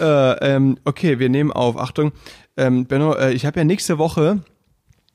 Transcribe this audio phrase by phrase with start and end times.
[0.00, 1.78] Äh, ähm, okay, wir nehmen auf.
[1.78, 2.12] Achtung,
[2.56, 4.40] ähm, Benno, äh, ich habe ja nächste Woche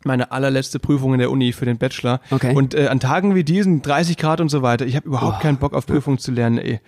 [0.04, 2.22] meine allerletzte Prüfung in der Uni für den Bachelor.
[2.32, 2.56] Okay.
[2.56, 5.58] Und äh, an Tagen wie diesen, 30 Grad und so weiter, ich habe überhaupt keinen
[5.58, 6.58] Bock auf Prüfungen zu lernen.
[6.58, 6.80] Ey.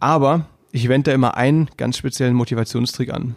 [0.00, 3.36] Aber ich wende da immer einen ganz speziellen Motivationstrick an.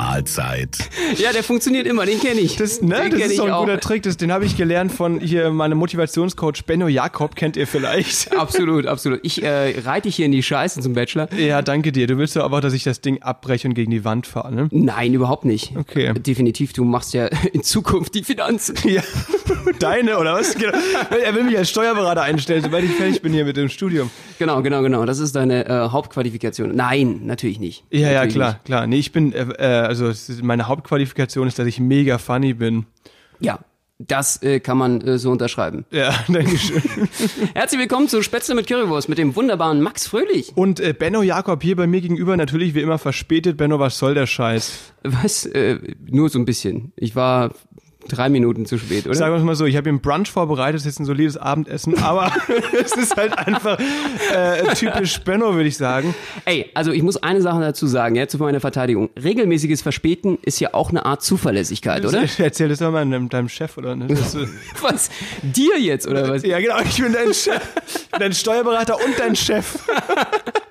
[0.00, 0.78] Mahlzeit.
[1.18, 2.56] Ja, der funktioniert immer, den kenne ich.
[2.56, 3.60] Das, ne, den das ist so ein auch.
[3.60, 4.02] guter Trick.
[4.02, 8.34] Das, den habe ich gelernt von hier meinem Motivationscoach Benno Jakob, kennt ihr vielleicht.
[8.40, 9.20] Absolut, absolut.
[9.22, 11.28] Ich äh, reite dich hier in die Scheiße zum Bachelor.
[11.34, 12.06] Ja, danke dir.
[12.06, 14.68] Du willst doch aber, dass ich das Ding abbreche und gegen die Wand fahre, ne?
[14.70, 15.76] Nein, überhaupt nicht.
[15.76, 16.14] Okay.
[16.14, 18.76] Definitiv, du machst ja in Zukunft die Finanzen.
[18.90, 19.02] Ja,
[19.78, 20.54] deine oder was?
[20.54, 20.72] Genau.
[21.24, 24.10] Er will mich als Steuerberater einstellen, sobald ich fertig bin hier mit dem Studium.
[24.38, 25.04] Genau, genau, genau.
[25.04, 26.74] Das ist deine äh, Hauptqualifikation.
[26.74, 27.84] Nein, natürlich nicht.
[27.90, 28.64] Ja, ja, natürlich klar, Nicht.
[28.64, 28.86] klar.
[28.86, 32.86] Nee, ich bin, äh, äh, also meine Hauptqualifikation ist, dass ich mega funny bin.
[33.40, 33.58] Ja,
[33.98, 35.84] das äh, kann man äh, so unterschreiben.
[35.90, 36.80] Ja, danke schön.
[37.54, 40.52] Herzlich willkommen zu Spätzle mit Currywurst mit dem wunderbaren Max Fröhlich.
[40.54, 43.56] Und äh, Benno Jakob hier bei mir gegenüber, natürlich wie immer verspätet.
[43.56, 44.92] Benno, was soll der Scheiß?
[45.02, 45.44] Was?
[45.44, 46.92] Äh, nur so ein bisschen.
[46.94, 47.52] Ich war
[48.08, 49.14] drei Minuten zu spät, oder?
[49.14, 51.04] Sagen wir es mal so, ich habe hier einen Brunch vorbereitet, das ist jetzt ein
[51.04, 52.32] solides Abendessen, aber
[52.82, 53.78] es ist halt einfach
[54.34, 56.14] äh, typisch Benno, würde ich sagen.
[56.44, 59.10] Ey, also ich muss eine Sache dazu sagen, ja, zu meiner Verteidigung.
[59.22, 62.24] Regelmäßiges Verspäten ist ja auch eine Art Zuverlässigkeit, oder?
[62.38, 63.96] Erzähl das doch mal deinem, deinem Chef, oder?
[63.96, 64.08] Ne?
[64.80, 65.10] Was?
[65.42, 66.42] Dir jetzt, oder was?
[66.42, 69.78] ja, genau, ich bin dein Chef, ich bin dein Steuerberater und dein Chef.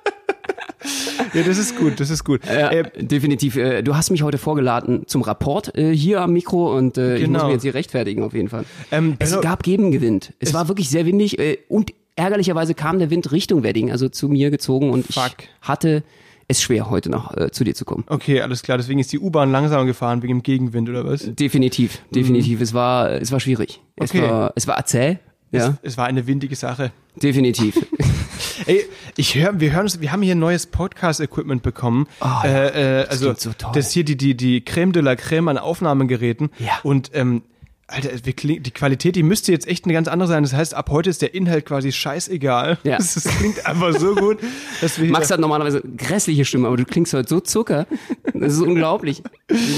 [1.34, 2.42] ja, das ist gut, das ist gut.
[2.45, 3.56] Ja, Äh, definitiv.
[3.56, 7.22] Äh, Du hast mich heute vorgeladen zum Rapport äh, hier am Mikro und äh, ich
[7.22, 7.46] muss Genau.
[7.46, 8.66] mich jetzt hier rechtfertigen auf jeden Fall.
[8.92, 10.34] Ähm, es Benno- gab Gegenwind.
[10.40, 14.28] Es, war wirklich sehr windig äh, und ärgerlicherweise kam der Wind Richtung Wedding, also zu
[14.30, 15.31] mir gezogen und Fuck.
[15.40, 16.03] ich hatte
[16.47, 18.03] es schwer, heute noch äh, zu dir zu kommen.
[18.08, 21.24] okay, alles klar, deswegen ist die U-Bahn langsamer gefahren, wegen dem Gegenwind, oder was?
[21.36, 22.59] Definitiv, definitiv.
[22.59, 23.80] Es war, es war schwierig.
[23.96, 24.19] Es Mhm.
[24.22, 24.30] Okay.
[24.31, 25.18] war, es war zäh.
[25.52, 26.92] Ja, Es, es war eine windige Sache.
[27.22, 27.75] definitiv.
[28.69, 28.85] Ey,
[29.18, 32.06] ich höre, wir hören uns, wir haben hier neues Podcast-Equipment bekommen.
[32.22, 32.44] ja.
[32.44, 33.72] äh, äh, also klingt so toll.
[33.74, 36.52] das ist hier die die die Creme de la Creme an Aufnahmegeräten.
[36.59, 36.74] Ja.
[36.84, 37.41] Und ähm,
[37.88, 40.44] Alter, die Qualität, die müsste jetzt echt eine ganz andere sein.
[40.44, 42.78] Das heißt, ab heute ist der Inhalt quasi scheißegal.
[42.84, 42.97] Ja.
[42.97, 44.38] Das, das klingt einfach so gut,
[44.81, 47.88] dass wir Max hat normalerweise grässliche Stimme, aber du klingst heute so Zucker.
[48.36, 49.24] Das ist unglaublich.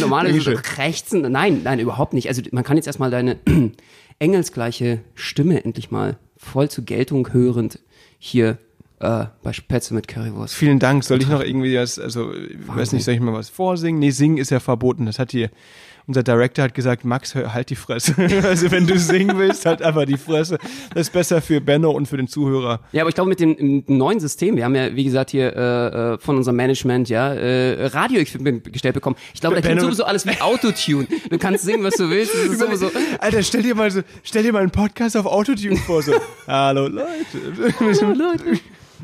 [0.02, 1.22] Normalerweise krächzen.
[1.32, 2.28] Nein, nein, überhaupt nicht.
[2.28, 3.40] Also man kann jetzt erstmal deine
[4.20, 7.80] engelsgleiche Stimme endlich mal voll zur Geltung hörend
[8.20, 8.58] hier
[9.02, 10.54] äh, bei Spätzle mit Currywurst.
[10.54, 11.04] Vielen Dank.
[11.04, 14.00] Soll ich noch irgendwie was, also, ich weiß nicht, soll ich mal was vorsingen?
[14.00, 15.06] Nee, singen ist ja verboten.
[15.08, 15.50] Das hat hier,
[16.08, 18.14] unser Director hat gesagt, Max, halt die Fresse.
[18.44, 20.60] also, wenn du singen willst, halt einfach die Fresse.
[20.94, 22.82] Das ist besser für Benno und für den Zuhörer.
[22.92, 26.14] Ja, aber ich glaube mit dem neuen System, wir haben ja, wie gesagt, hier äh,
[26.14, 29.16] äh, von unserem Management ja äh, Radio-Equipment gestellt bekommen.
[29.34, 31.08] Ich glaube, da klingt sowieso alles wie Autotune.
[31.30, 32.34] Du kannst singen, was du willst.
[32.36, 32.92] Das ist sowieso.
[33.20, 36.14] Alter, stell dir mal so, stell dir mal einen Podcast auf Autotune vor, so.
[36.48, 38.62] Hallo Leute.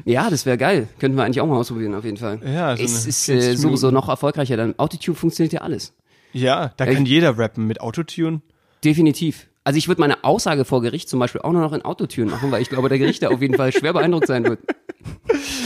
[0.08, 0.88] Ja, das wäre geil.
[1.00, 2.40] Könnten wir eigentlich auch mal ausprobieren, auf jeden Fall.
[2.46, 4.56] Ja, so es eine ist 40 äh, sowieso noch erfolgreicher.
[4.56, 5.94] Dann Autotune funktioniert ja alles.
[6.32, 8.42] Ja, da kann jeder rappen mit Autotune.
[8.84, 9.48] Definitiv.
[9.66, 12.52] Also ich würde meine Aussage vor Gericht zum Beispiel auch nur noch in Autotune machen,
[12.52, 14.60] weil ich glaube, der Gericht da auf jeden Fall schwer beeindruckt sein wird.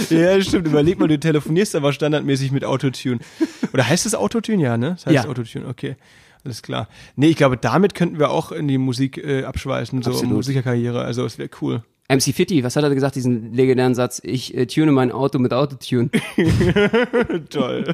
[0.10, 0.68] Ja, stimmt.
[0.68, 3.20] Überleg mal, du telefonierst aber standardmäßig mit Autotune.
[3.74, 4.62] Oder heißt es Autotune?
[4.62, 4.92] Ja, ne?
[4.92, 5.30] Das heißt Ja.
[5.30, 5.96] Autotune, okay.
[6.44, 6.90] Alles klar.
[7.16, 10.34] Nee, ich glaube, damit könnten wir auch in die Musik äh, abschweißen, so Absolut.
[10.34, 11.02] Musikerkarriere.
[11.02, 11.84] Also, es wäre cool.
[12.10, 14.20] MC Fitti, was hat er gesagt, diesen legendären Satz?
[14.24, 16.10] Ich äh, tune mein Auto mit Autotune.
[17.50, 17.86] Toll.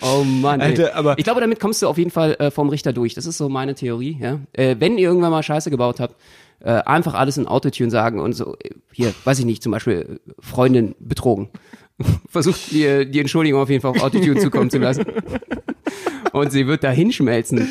[0.00, 0.60] Oh Mann.
[0.60, 0.68] ey.
[0.68, 3.12] Alter, aber- ich glaube, damit kommst du auf jeden Fall äh, vom Richter durch.
[3.14, 4.16] Das ist so meine Theorie.
[4.20, 4.40] Ja?
[4.54, 6.16] Äh, wenn ihr irgendwann mal Scheiße gebaut habt,
[6.60, 10.20] äh, einfach alles in Autotune sagen und so, äh, hier, weiß ich nicht, zum Beispiel
[10.26, 11.50] äh, Freundin betrogen.
[12.30, 15.04] Versucht ihr die Entschuldigung auf jeden Fall auf Autotune zukommen zu lassen.
[16.32, 17.68] Und sie wird da hinschmelzen.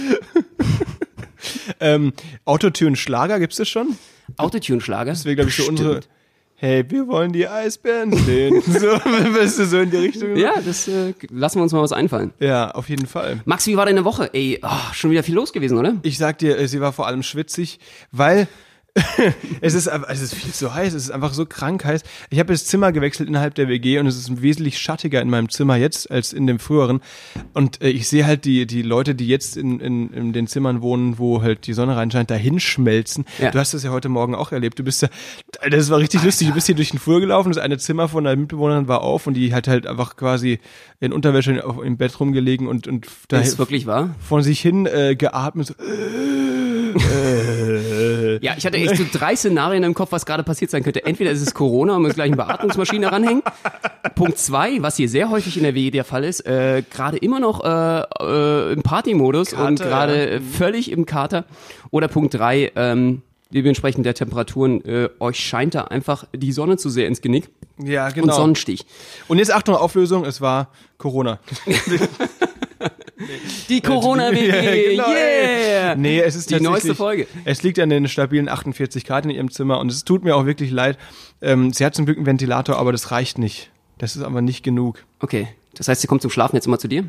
[1.79, 2.13] ähm,
[2.45, 3.97] Autotune-Schlager, gibt's das schon?
[4.37, 5.11] Autotune-Schlager?
[5.11, 6.01] Das wäre, glaube ich, so unsere.
[6.55, 8.61] Hey, wir wollen die Eisbären sehen.
[8.67, 10.35] So, weißt du, so in die Richtung.
[10.35, 12.33] Ja, das äh, lassen wir uns mal was einfallen.
[12.39, 13.41] Ja, auf jeden Fall.
[13.45, 14.29] Max, wie war deine Woche?
[14.33, 15.95] Ey, oh, schon wieder viel los gewesen, oder?
[16.03, 17.79] Ich sag dir, äh, sie war vor allem schwitzig,
[18.11, 18.47] weil
[19.61, 22.01] Es ist, es ist viel zu heiß, es ist einfach so krank heiß.
[22.29, 25.49] Ich habe das Zimmer gewechselt innerhalb der WG und es ist wesentlich schattiger in meinem
[25.49, 27.01] Zimmer jetzt als in dem früheren.
[27.53, 30.81] Und äh, ich sehe halt die, die Leute, die jetzt in, in, in den Zimmern
[30.81, 33.25] wohnen, wo halt die Sonne reinscheint, dahin schmelzen.
[33.39, 33.51] Ja.
[33.51, 34.79] Du hast das ja heute Morgen auch erlebt.
[34.79, 35.09] Du bist ja,
[35.69, 36.47] das war richtig lustig.
[36.47, 39.27] Du bist hier durch den Flur gelaufen, das eine Zimmer von einer Mitbewohnerin war auf
[39.27, 40.59] und die hat halt einfach quasi
[40.99, 44.15] in Unterwäsche im Bett rumgelegen und, und da ist wirklich wahr.
[44.27, 45.67] von sich hin äh, geatmet.
[45.67, 46.01] So, äh,
[48.41, 51.05] Ja, ich hatte echt so drei Szenarien im Kopf, was gerade passiert sein könnte.
[51.05, 53.41] Entweder ist es Corona und muss gleich eine Beatmungsmaschine ranhängen.
[54.15, 57.39] Punkt zwei, was hier sehr häufig in der WG der Fall ist, äh, gerade immer
[57.39, 60.39] noch äh, äh, im Partymodus und Kater, gerade ja.
[60.39, 61.45] völlig im Kater.
[61.89, 63.21] Oder Punkt drei, ähm,
[63.53, 68.07] dementsprechend der Temperaturen, äh, euch scheint da einfach die Sonne zu sehr ins Genick ja,
[68.07, 68.33] und genau.
[68.33, 68.85] Sonnenstich.
[69.27, 71.39] Und jetzt Achtung, Auflösung, es war Corona.
[73.69, 75.95] Die Corona-WG, Ja, genau, yeah!
[75.95, 77.27] Nee, es ist Die neueste Folge.
[77.45, 80.45] Es liegt an den stabilen 48 Grad in ihrem Zimmer und es tut mir auch
[80.45, 80.97] wirklich leid.
[81.41, 83.69] Ähm, sie hat zum Glück einen Ventilator, aber das reicht nicht.
[83.97, 85.03] Das ist aber nicht genug.
[85.19, 87.05] Okay, das heißt, sie kommt zum Schlafen jetzt immer zu dir?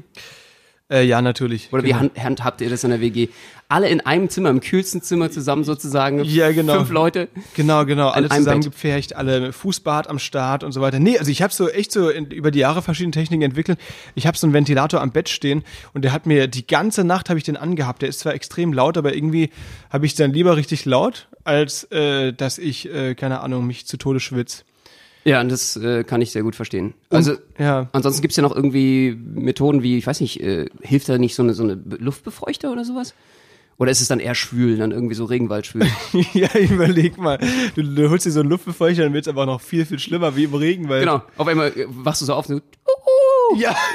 [0.93, 1.73] Äh, ja, natürlich.
[1.73, 2.01] Oder wie Genau.
[2.01, 3.29] hand, handhabt ihr das in der WG?
[3.69, 6.23] Alle in einem Zimmer, im kühlsten Zimmer zusammen sozusagen.
[6.25, 6.75] Ja, genau.
[6.75, 7.29] Fünf Leute.
[7.55, 8.11] Genau, genau.
[8.11, 10.99] Alle zusammengepfercht, alle Fußbad am Start und so weiter.
[10.99, 13.79] Nee, also ich habe so echt so in, über die Jahre verschiedene Techniken entwickelt.
[14.15, 17.31] Ich habe so einen Ventilator am Bett stehen und der hat mir die ganze Nacht
[17.31, 18.03] habe ich den angehabt.
[18.03, 19.49] Der ist zwar extrem laut, aber irgendwie
[19.91, 23.97] habe ich dann lieber richtig laut, als äh, dass ich äh, keine Ahnung mich zu
[23.97, 24.65] Tode schwitz.
[25.25, 26.95] Ja, und das äh, kann ich sehr gut verstehen.
[27.11, 27.89] Also Ja.
[27.93, 31.43] ansonsten gibt's ja noch irgendwie Methoden wie, ich weiß nicht, äh, hilft da nicht so
[31.43, 33.15] eine, so eine Be- Luftbefeuchter oder sowas?
[33.79, 35.87] Oder ist es dann eher schwül, dann irgendwie so Regenwaldschwül?
[36.35, 37.39] ja, überleg mal.
[37.75, 40.45] Du, du holst dir so einen Luftbefeuchter, dann wird's aber noch viel, viel schlimmer wie
[40.45, 41.01] im Regen, weil.
[41.01, 41.23] genau.
[41.37, 43.75] Auf einmal äh, wachst du so auf und so, Ja.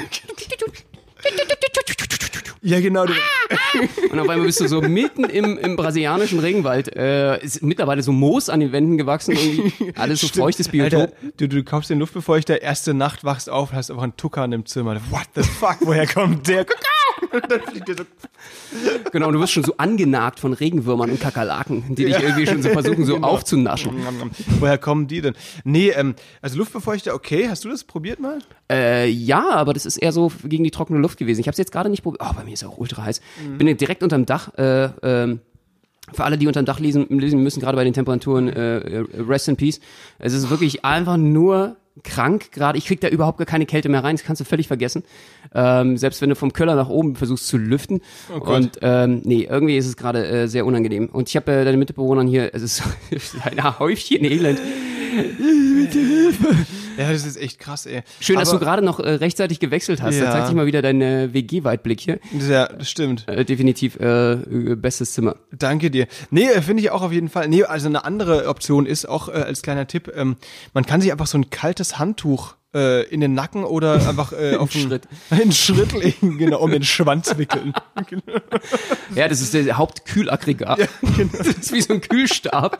[2.62, 3.06] ja, genau.
[3.06, 3.12] Du,
[4.10, 6.94] Und auf einmal bist du so mitten im, im brasilianischen Regenwald.
[6.94, 11.00] Äh, ist mittlerweile so Moos an den Wänden gewachsen, irgendwie alles so feuchtes Biotop.
[11.00, 14.66] Alter, du, du kaufst den Luftbefeuchter, erste Nacht wachst auf, hast einfach einen Tuckern im
[14.66, 15.00] Zimmer.
[15.10, 16.66] What the fuck, woher kommt der?
[17.32, 18.02] Und dann fliegt der so.
[19.12, 22.62] Genau, und du wirst schon so angenagt von Regenwürmern und Kakerlaken, die dich irgendwie schon
[22.62, 23.26] so versuchen, so Genau.
[23.28, 23.92] aufzunaschen.
[24.60, 25.34] Woher kommen die denn?
[25.64, 27.48] Nee, ähm, also Luftbefeuchter, okay.
[27.48, 28.38] Hast du das probiert mal?
[28.70, 31.40] Äh, ja, aber das ist eher so gegen die trockene Luft gewesen.
[31.40, 32.22] Ich habe es jetzt gerade nicht probiert.
[32.24, 33.20] Oh, bei mir ist auch ultra heiß.
[33.46, 33.58] Mhm.
[33.58, 34.52] Bin direkt unterm Dach.
[34.56, 35.40] Äh, ähm,
[36.12, 39.56] für alle, die unterm Dach lesen, lesen müssen, gerade bei den Temperaturen, äh, rest in
[39.56, 39.80] peace.
[40.18, 42.78] Es ist wirklich einfach nur krank gerade.
[42.78, 44.16] Ich krieg da überhaupt gar keine Kälte mehr rein.
[44.16, 45.02] Das kannst du völlig vergessen.
[45.54, 48.00] Ähm, selbst wenn du vom Keller nach oben versuchst zu lüften.
[48.34, 51.06] Oh und ähm, nee, irgendwie ist es gerade äh, sehr unangenehm.
[51.06, 52.82] Und ich habe äh, deine Mitbewohnern hier, es ist
[53.44, 54.58] ein Häufchen Elend.
[56.98, 58.02] Ja, das ist echt krass, ey.
[58.20, 60.18] Schön, dass du Aber- gerade noch äh, rechtzeitig gewechselt hast.
[60.18, 60.32] Da Ja.
[60.32, 62.18] zeigt sich mal wieder dein äh, WG-Weitblick hier.
[62.48, 63.26] Ja, das stimmt.
[63.28, 65.36] Äh, definitiv äh, äh, bestes Zimmer.
[65.52, 66.08] Danke dir.
[66.30, 67.48] Nee, äh, finde ich auch auf jeden Fall.
[67.48, 70.36] Nee, also eine andere Option ist auch äh, als kleiner Tipp, ähm,
[70.74, 72.54] man kann sich einfach so ein kaltes Handtuch
[73.10, 75.08] in den Nacken oder einfach äh, auf den Schritt.
[75.30, 77.72] einen Schritt legen, genau, um den Schwanz wickeln.
[79.14, 80.78] Ja, das ist der Hauptkühlaggregat.
[81.16, 81.30] genau.
[81.38, 82.76] Das ist wie so ein Kühlstab.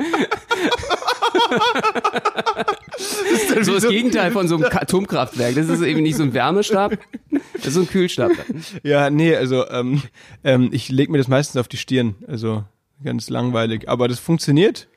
[3.62, 5.54] So das Gegenteil von so einem Atomkraftwerk.
[5.54, 6.98] Das ist eben nicht so ein Wärmestab,
[7.54, 8.32] das ist so ein Kühlstab.
[8.82, 10.02] Ja, nee, also ähm,
[10.44, 12.64] ähm, ich leg mir das meistens auf die Stirn, also
[13.04, 14.88] ganz langweilig, aber das funktioniert.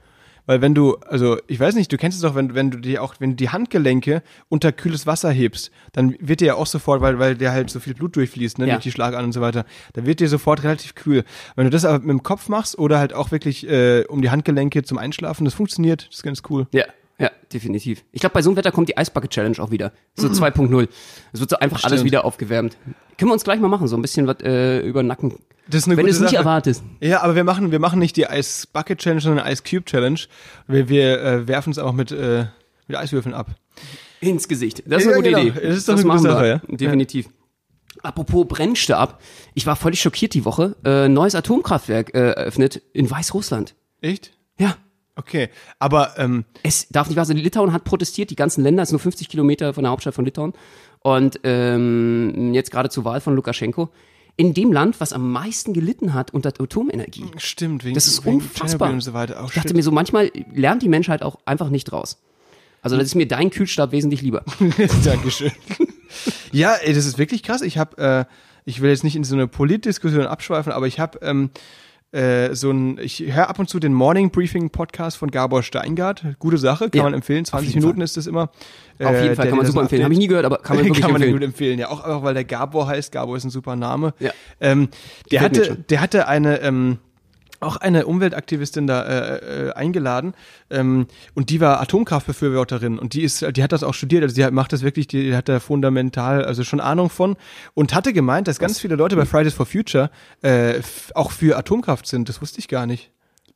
[0.48, 2.98] Weil wenn du, also ich weiß nicht, du kennst es doch, wenn, wenn du die
[2.98, 7.00] auch, wenn du die Handgelenke unter kühles Wasser hebst, dann wird dir ja auch sofort,
[7.00, 8.74] weil, weil der halt so viel Blut durchfließt, ne, Ja.
[8.74, 11.24] durch die Schlagadern und so weiter, dann wird dir sofort relativ kühl.
[11.56, 14.31] Wenn du das aber mit dem Kopf machst oder halt auch wirklich äh, um die
[14.31, 16.65] Handgelenke zum Einschlafen, das funktioniert, das ist ganz cool.
[16.71, 16.86] Ja,
[17.21, 18.03] ja, definitiv.
[18.12, 19.91] Ich glaube, bei so einem Wetter kommt die Eisbucket Challenge auch wieder.
[20.15, 20.88] So 2.0.
[21.33, 22.06] Es wird so einfach alles Stimmt.
[22.06, 22.77] wieder aufgewärmt.
[23.18, 25.35] Können wir uns gleich mal machen, so ein bisschen was äh, über den Nacken.
[25.68, 26.83] Das ist eine Wenn du gute es nicht erwartest.
[26.99, 30.19] Ja, aber wir machen, wir machen nicht die Ice Bucket Challenge, sondern Ice Cube Challenge.
[30.68, 32.45] Wir, wir äh, werfen es auch mit, äh,
[32.87, 33.56] mit Eiswürfeln ab.
[34.19, 34.81] Ins Gesicht.
[34.87, 35.42] Das ist eine Ja, gute genau.
[35.57, 35.68] Idee.
[35.68, 36.31] Das ist doch eine gute machen wir.
[36.31, 36.61] Sache, ja.
[36.75, 37.30] Definitiv.
[38.01, 39.21] Apropos Brennstab.
[39.54, 40.75] Ich war völlig schockiert die Woche.
[40.83, 43.75] Äh, neues Atomkraftwerk äh, eröffnet in Weißrussland.
[44.01, 44.31] Echt?
[44.57, 44.75] Ja.
[45.21, 47.37] Okay, aber ähm, Es darf nicht wahr sein.
[47.37, 48.31] Litauen hat protestiert.
[48.31, 50.54] Die ganzen Länder, es sind nur 50 Kilometer von der Hauptstadt von Litauen.
[51.01, 53.90] Und ähm, jetzt gerade zur Wahl von Lukaschenko.
[54.37, 57.25] In dem Land, was am meisten gelitten hat unter Atomenergie.
[57.37, 58.90] stimmt, wegen, Das ist wegen unfassbar.
[58.90, 59.44] Und so weiter.
[59.44, 62.19] Auch Ich dachte mir so, manchmal lernt die Menschheit auch einfach nicht raus.
[62.81, 64.44] Also das ist mir dein Kühlstab wesentlich lieber.
[65.04, 65.51] Dankeschön.
[66.51, 67.61] ja, ey, das ist wirklich krass.
[67.61, 68.25] Ich habe, äh,
[68.66, 71.51] ich will jetzt nicht in so eine Politdiskussion abschweifen, aber ich habe ähm,
[72.11, 76.25] äh, so ein, ich höre ab und zu den Morning Briefing Podcast von Gabor Steingart.
[76.39, 77.45] Gute Sache, kann Ja, man empfehlen.
[77.45, 78.03] 20 jeden Minuten Fall.
[78.06, 78.49] ist das immer.
[78.99, 80.03] Auf jeden Fall, kann man super empfehlen.
[80.03, 81.39] Habe ich nie gehört, aber kann man wirklich kann man empfehlen.
[81.39, 81.80] gut empfehlen.
[81.80, 83.11] Ja, auch einfach, weil der Gabor heißt.
[83.11, 84.13] Gabor ist ein super Name.
[84.19, 84.31] Ja.
[84.59, 84.89] Ähm,
[85.31, 86.97] der Gefällt hatte, der hatte eine, ähm,
[87.61, 90.33] auch eine Umweltaktivistin da äh, äh, eingeladen
[90.69, 94.44] ähm, und die war Atomkraftbefürworterin und die ist, die hat das auch studiert, also die
[94.44, 97.37] hat, macht das wirklich, die hat da fundamental also schon Ahnung von
[97.73, 100.09] und hatte gemeint, dass ganz viele Leute bei Fridays for Future
[100.41, 100.81] äh,
[101.13, 102.30] auch für Atomkraft sind.
[102.30, 103.11] Das wusste ich gar nicht.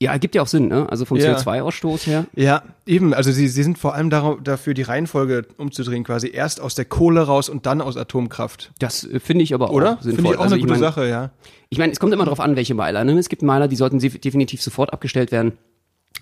[0.06, 0.88] Ja, ergibt ja auch Sinn, ne?
[0.90, 1.36] Also vom Ja.
[1.36, 2.26] CO2-Ausstoß her.
[2.36, 3.14] Ja, eben.
[3.14, 6.86] Also sie, sie sind vor allem darauf, dafür, die Reihenfolge umzudrehen, quasi erst aus der
[6.86, 8.72] Kohle raus und dann aus Atomkraft.
[8.80, 9.94] Das äh, finde ich aber Oder?
[9.98, 10.16] auch sinnvoll.
[10.16, 11.32] Finde ich auch also eine gute mein, Sache, ja.
[11.70, 13.04] Ich meine, es kommt immer darauf an, welche Meiler.
[13.04, 13.14] Ne?
[13.20, 15.54] Es gibt Meiler, die sollten def- definitiv sofort abgestellt werden.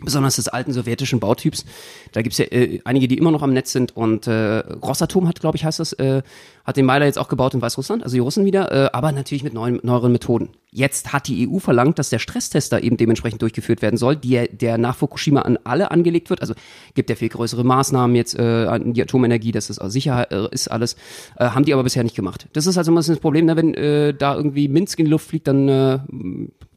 [0.02, 1.66] Besonders des alten sowjetischen Bautyps.
[2.12, 3.96] Da gibt's ja äh, einige, die immer noch am Netz sind.
[3.96, 6.24] Und äh, Rosatom hat, glaube ich, heißt das, äh,
[6.66, 9.44] hat den Meiler jetzt auch gebaut in Weißrussland, also die Russen wieder, äh, aber natürlich
[9.44, 10.50] mit neuen, neueren Methoden.
[10.72, 14.78] Jetzt hat die EU verlangt, dass der Stresstester eben dementsprechend durchgeführt werden soll, die, der
[14.78, 16.42] nach Fukushima an alle angelegt wird.
[16.42, 16.56] Also
[16.96, 20.48] gibt ja viel größere Maßnahmen jetzt äh, an die Atomenergie, dass das auch sicher äh,
[20.52, 20.96] ist alles.
[21.38, 22.48] Äh, haben die aber bisher nicht gemacht.
[22.54, 25.28] Das ist also immer das Problem, ne, wenn äh, da irgendwie Minsk in die Luft
[25.28, 26.00] fliegt, dann äh,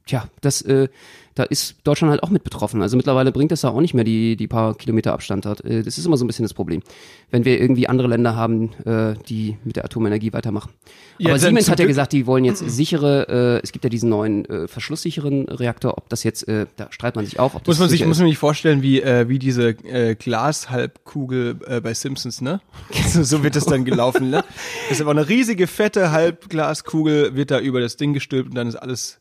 [0.06, 0.88] tja, das, äh,
[1.34, 2.80] da ist Deutschland halt auch mit betroffen.
[2.80, 5.60] Also mittlerweile bringt das da auch nicht mehr die, die paar Kilometer Abstand hat.
[5.60, 6.82] Äh, das ist immer so ein bisschen das Problem.
[7.30, 10.72] Wenn wir irgendwie andere Länder haben, äh, die mit der Atomenergie weitermachen.
[11.18, 14.08] Ja, Aber Siemens hat ja gesagt, die wollen jetzt sichere, äh, es gibt ja diesen
[14.08, 17.66] neuen äh, verschlusssicheren Reaktor, ob das jetzt, äh, da streitet man sich auch, ob das
[17.66, 21.92] Muss man sich, muss man sich vorstellen, wie, äh, wie diese äh, Glashalbkugel äh, bei
[21.92, 22.60] Simpsons, ne?
[23.08, 24.42] so, so wird das dann gelaufen, ne?
[24.88, 28.68] Das ist aber eine riesige, fette Halbglaskugel, wird da über das Ding gestülpt und dann
[28.68, 29.20] ist alles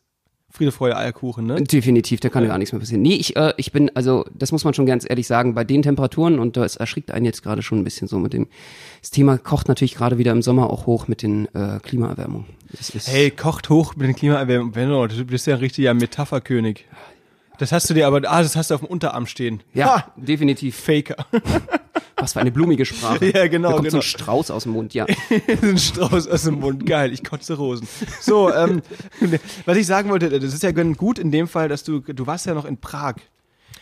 [0.55, 1.62] Friede, Freude, Eierkuchen, ne?
[1.62, 3.01] Definitiv, da kann ja gar nichts mehr passieren.
[3.01, 5.81] Nee, ich, äh, ich bin, also das muss man schon ganz ehrlich sagen, bei den
[5.81, 8.47] Temperaturen, und das erschrickt einen jetzt gerade schon ein bisschen so mit dem,
[9.01, 12.47] das Thema kocht natürlich gerade wieder im Sommer auch hoch mit den äh, Klimaerwärmungen.
[13.05, 14.71] Hey, kocht hoch mit den Klimaerwärmung.
[14.71, 16.85] Benno, du bist ja ein richtiger Metapherkönig.
[17.57, 19.62] Das hast du dir aber, ah, das hast du auf dem Unterarm stehen.
[19.74, 20.75] ja, Ha, definitiv.
[20.77, 21.15] Faker.
[22.17, 23.25] Was für eine blumige Sprache.
[23.33, 24.00] Ja, genau, Da kommt so genau.
[24.00, 25.05] ein Strauß aus dem Mund, ja.
[25.62, 26.85] ein Strauß aus dem Mund.
[26.85, 27.88] Geil, ich kotze Rosen.
[28.21, 28.81] So, ähm,
[29.65, 32.45] was ich sagen wollte, das ist ja gut in dem Fall, dass du, du warst
[32.45, 33.15] ja noch in Prag.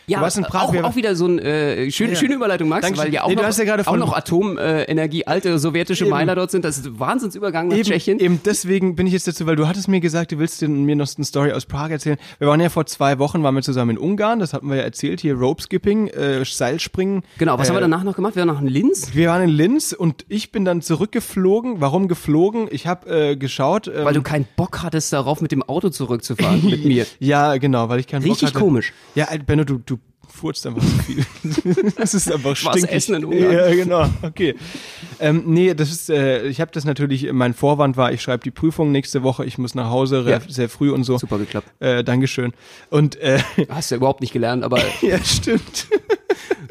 [0.06, 2.16] Ja, warst in Prag, auch, auch wieder so ein äh, schön, Ja.
[2.16, 3.06] schöne Überleitung, Max, Dankeschön.
[3.06, 6.10] weil ja auch Nee, du noch, hast ja auch noch Atomenergie, alte sowjetische Eben.
[6.10, 6.64] Meiler dort sind.
[6.64, 8.18] Das ist Wahnsinnsübergang nach Eben, Tschechien.
[8.20, 11.08] eben deswegen bin ich jetzt dazu, weil du hattest mir gesagt, du willst mir noch
[11.16, 12.16] eine Story aus Prag erzählen.
[12.38, 14.82] Wir waren ja vor zwei Wochen, waren wir zusammen in Ungarn, das hatten wir ja
[14.82, 17.22] erzählt, hier Rope Skipping, äh, Seilspringen.
[17.38, 18.36] Genau, was äh, haben wir danach noch gemacht?
[18.36, 21.80] Wir waren nach Linz, Wir waren in Linz und ich bin dann zurückgeflogen.
[21.80, 22.68] Warum geflogen?
[22.70, 23.88] Ich habe äh, geschaut.
[23.88, 27.06] Ähm, weil du keinen Bock hattest, darauf mit dem Auto zurückzufahren mit mir.
[27.18, 28.58] Ja, genau, weil ich keinen Bock Richtig hatte.
[28.58, 28.92] komisch.
[29.14, 29.93] Ja, Benno, du, du
[30.28, 31.24] furzt einfach zu viel.
[31.96, 32.90] das ist einfach Was stinkig.
[32.90, 33.52] essen in Ungarn?
[33.52, 34.54] Ja, genau, okay.
[35.20, 38.50] Ähm, nee, das ist, äh, ich habe das natürlich, mein Vorwand war, ich schreibe die
[38.50, 40.40] Prüfung nächste Woche, ich muss nach Hause Ja.
[40.48, 41.18] sehr früh und so.
[41.18, 41.68] Super geklappt.
[41.80, 42.52] Äh, Dankeschön.
[42.90, 45.88] Und äh, Hast du ja überhaupt nicht gelernt, aber ja, stimmt.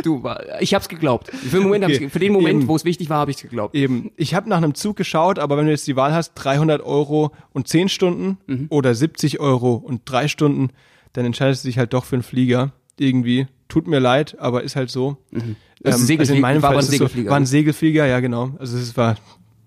[0.04, 1.30] du, war- ich hab's geglaubt.
[1.30, 2.02] Für, den Moment, Okay.
[2.04, 3.76] hab's, für den Moment, wo es wichtig war, habe ich's geglaubt.
[3.76, 6.82] Eben, ich habe nach einem Zug geschaut, aber wenn du jetzt die Wahl hast, 300
[6.82, 8.66] Euro und 10 Stunden Mhm.
[8.70, 10.70] oder 70 Euro und 3 Stunden,
[11.14, 12.74] dann entscheidest du dich halt doch für einen Flieger.
[13.04, 13.48] Irgendwie.
[13.68, 15.18] Tut mir leid, aber ist halt so.
[15.32, 15.56] Das ist ein Ähm,
[15.86, 17.48] also Segelflieger- in meinem war Fall ein es so, Segelflieger, war ein ne?
[17.48, 18.52] Segelflieger, ja genau.
[18.60, 19.16] Also es war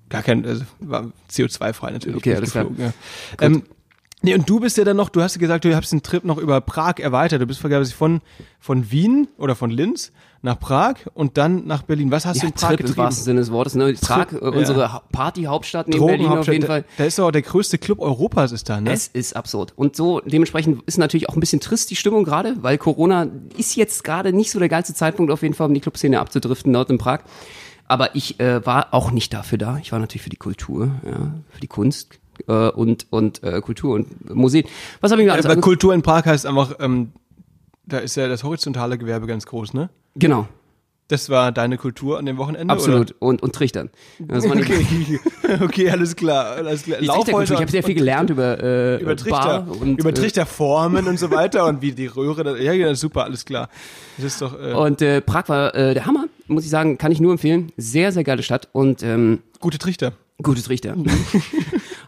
[0.08, 2.16] gar kein, also war CO2-frei natürlich.
[2.16, 2.66] Okay, alles klar.
[2.78, 2.92] Ja.
[3.40, 3.62] Ähm,
[4.26, 6.24] nee, und du bist ja dann noch, du hast ja gesagt, du hast den Trip
[6.24, 7.40] noch über Prag erweitert.
[7.40, 8.20] Du bist ich, von,
[8.60, 12.10] von Wien oder von Linz nach Prag und dann nach Berlin.
[12.10, 13.04] Was hast du Ja, in Prag Trip im getrieben?
[13.04, 13.74] wahrsten Sinne des Wortes.
[13.74, 13.94] Ne?
[13.94, 16.84] Prag, äh, unsere ha Party-Hauptstadt neben Berlin auf jeden da, Fall.
[16.98, 18.92] da ist doch auch der größte Club Europas ist da, ne?
[18.92, 19.72] Es ist absurd.
[19.76, 23.76] Und so dementsprechend ist natürlich auch ein bisschen trist die Stimmung gerade, weil Corona ist
[23.76, 26.90] jetzt gerade nicht so der geilste Zeitpunkt auf jeden Fall, um die Clubszene abzudriften dort
[26.90, 27.20] in Prag.
[27.88, 29.78] Aber ich äh, war auch nicht dafür da.
[29.78, 32.18] Ich war natürlich für die Kultur, ja, für die Kunst
[32.48, 34.64] äh, und und äh, Kultur und Museen.
[35.00, 37.12] Was habe ich mir alles Aber ange- Kultur in Prag heißt einfach, ähm,
[37.86, 39.90] da ist ja das horizontale Gewerbe ganz groß, ne?
[40.16, 40.48] Genau,
[41.08, 42.72] Das war deine Kultur an dem Wochenende?
[42.72, 43.14] absolut.
[43.20, 43.90] Und und Trichtern.
[44.18, 44.56] Das Oder?
[44.60, 45.20] Okay,
[45.62, 46.56] okay, alles klar.
[46.56, 47.00] Alles klar.
[47.00, 51.30] Ich habe sehr viel gelernt über äh, über Trichter, und über äh, Trichterformen und so
[51.30, 53.68] weiter und wie die Röhre, da, ja, ja, super, alles klar.
[54.16, 57.12] Das ist doch, äh, Und äh, Prag war äh, der Hammer, muss ich sagen, kann
[57.12, 57.70] ich nur empfehlen.
[57.76, 60.12] Sehr, sehr geile Stadt und ähm, gute Trichter.
[60.42, 60.96] gute Trichter.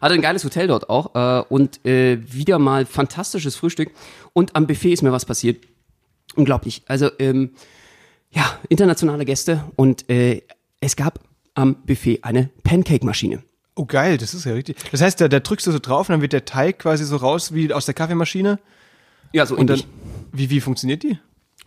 [0.01, 3.91] Hatte ein geiles Hotel dort auch äh, und äh, wieder mal fantastisches Frühstück.
[4.33, 5.65] Und am Buffet ist mir was passiert.
[6.37, 6.83] Unglaublich.
[6.87, 7.51] Also, ähm,
[8.31, 10.43] ja, internationale Gäste und äh,
[10.81, 11.21] es gab
[11.55, 13.43] am Buffet eine Pancake-Maschine.
[13.75, 14.77] Oh geil, das ist ja richtig.
[14.91, 17.17] Das heißt, da, da drückst du so drauf und dann wird der Teig quasi so
[17.17, 18.59] raus wie aus der Kaffeemaschine.
[19.33, 19.93] Ja, so Und dann, ähnlich.
[20.33, 21.19] wie, wie funktioniert die?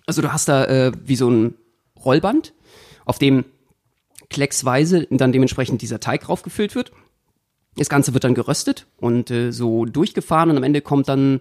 [0.06, 1.56] Also du hast da äh, wie so ein
[2.04, 2.54] Rollband,
[3.06, 3.46] auf dem
[4.30, 6.92] klecksweise dann dementsprechend dieser Teig raufgefüllt wird.
[7.78, 11.40] Das Ganze wird dann geröstet und äh, so durchgefahren und am Ende kommt dann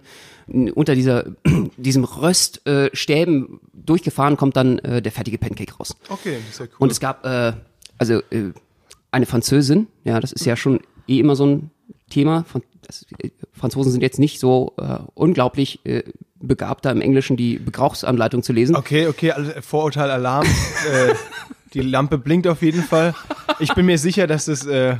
[0.73, 1.25] unter dieser,
[1.77, 5.95] diesem Röststäben äh, durchgefahren kommt dann äh, der fertige Pancake raus.
[6.07, 6.69] Okay, ja cool.
[6.79, 7.53] Und es gab äh,
[7.97, 8.51] also äh,
[9.11, 11.71] eine Französin, ja, das ist ja schon eh immer so ein
[12.09, 12.45] Thema.
[12.45, 14.73] Von, das, äh, Franzosen sind jetzt nicht so
[15.13, 16.03] unglaublich äh,
[16.39, 18.75] Begabter im Englischen die Gebrauchsanleitung zu lesen.
[18.77, 20.47] Okay, okay, alles- Vorurteil, Alarm.
[21.73, 23.13] die Lampe blinkt auf jeden Fall.
[23.59, 24.95] Ich bin mir sicher, dass das äh,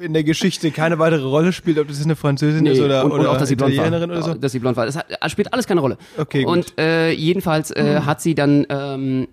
[0.00, 3.22] in der Geschichte keine weitere Rolle spielt, ob das eine Französin ist oder, und, oder
[3.22, 3.86] und auch, dass sie blond war.
[3.86, 4.34] Oder so.
[4.34, 4.86] Dass sie blond war.
[4.86, 5.98] Das hat, das spielt alles keine Rolle.
[6.18, 6.52] Okay, gut.
[6.52, 9.28] Und äh, jedenfalls äh, hat sie dann ähm,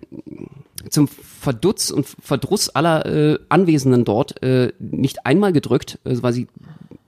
[0.90, 6.48] zum Verdutz und Verdruss aller äh, Anwesenden dort äh, nicht einmal gedrückt, äh, weil sie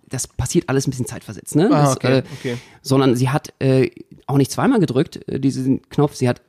[0.08, 1.70] das passiert alles ein bisschen zeitversetzt, ne?
[1.72, 2.56] Ah, das, okay, äh, okay.
[2.82, 3.90] Sondern sie hat äh,
[4.26, 6.16] auch nicht zweimal gedrückt, äh, diesen Knopf.
[6.16, 6.42] Sie hat,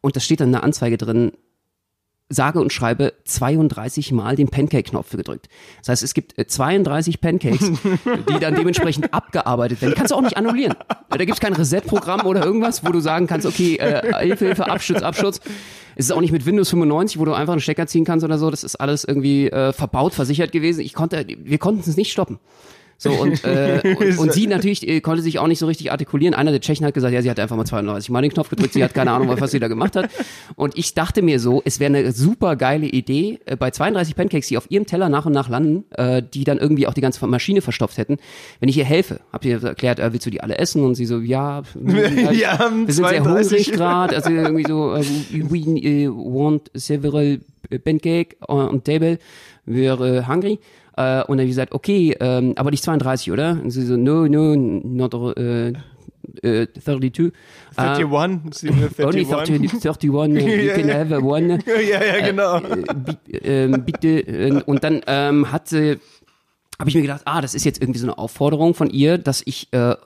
[0.00, 1.32] und das steht dann in der Anzeige drin,
[2.28, 5.48] sage und schreibe 32 Mal den Pancake-Knopf gedrückt.
[5.80, 7.70] Das heißt, es gibt äh, 32 Pancakes,
[8.28, 9.92] die dann dementsprechend abgearbeitet werden.
[9.92, 10.74] Die kannst du auch nicht annullieren.
[11.10, 14.70] Da gibt es kein Reset-Programm oder irgendwas, wo du sagen kannst, okay, äh, Hilfe, Hilfe,
[14.70, 15.40] Abschutz, Abschutz.
[15.96, 18.38] Es ist auch nicht mit Windows 95, wo du einfach einen Stecker ziehen kannst oder
[18.38, 18.50] so.
[18.50, 20.80] Das ist alles irgendwie äh, verbaut, versichert gewesen.
[20.80, 22.38] Ich konnte, wir konnten es nicht stoppen.
[23.04, 26.34] So, und, äh, und, und sie natürlich äh, konnte sich auch nicht so richtig artikulieren.
[26.34, 28.72] Einer der Tschechen hat gesagt, ja, sie hat einfach mal 32 Mal den Knopf gedrückt,
[28.72, 30.08] sie hat keine Ahnung, was sie da gemacht hat.
[30.56, 34.48] Und ich dachte mir so, es wäre eine super geile Idee, äh, bei 32 Pancakes,
[34.48, 37.26] die auf ihrem Teller nach und nach landen, äh, die dann irgendwie auch die ganze
[37.26, 38.16] Maschine verstopft hätten,
[38.60, 39.20] wenn ich ihr helfe.
[39.30, 40.82] Hab ihr erklärt, äh, willst du die alle essen?
[40.82, 43.58] Und sie so, ja, äh, Ja, wir sind sehr 32.
[43.58, 47.40] hungrig gerade, also irgendwie so, äh, we äh, want several
[47.84, 49.18] pancake on table,
[49.66, 50.58] we're äh, hungry.
[50.96, 53.58] Äh, und dann hab ich gesagt, okay, ähm, aber nicht 32, oder?
[53.62, 55.72] Und sie so, no, no, not äh,
[56.42, 57.26] äh, 32.
[57.76, 59.80] Äh, 31, sie will only 31.
[59.82, 61.58] 30, 31, you can have one.
[61.66, 62.58] Ja, ja, genau.
[62.58, 64.62] Äh, bi- bitte.
[64.66, 65.98] Und dann ähm, hat sie,
[66.78, 69.42] habe ich mir gedacht, ah, das ist jetzt irgendwie so eine Aufforderung von ihr, dass
[69.44, 69.96] ich, äh,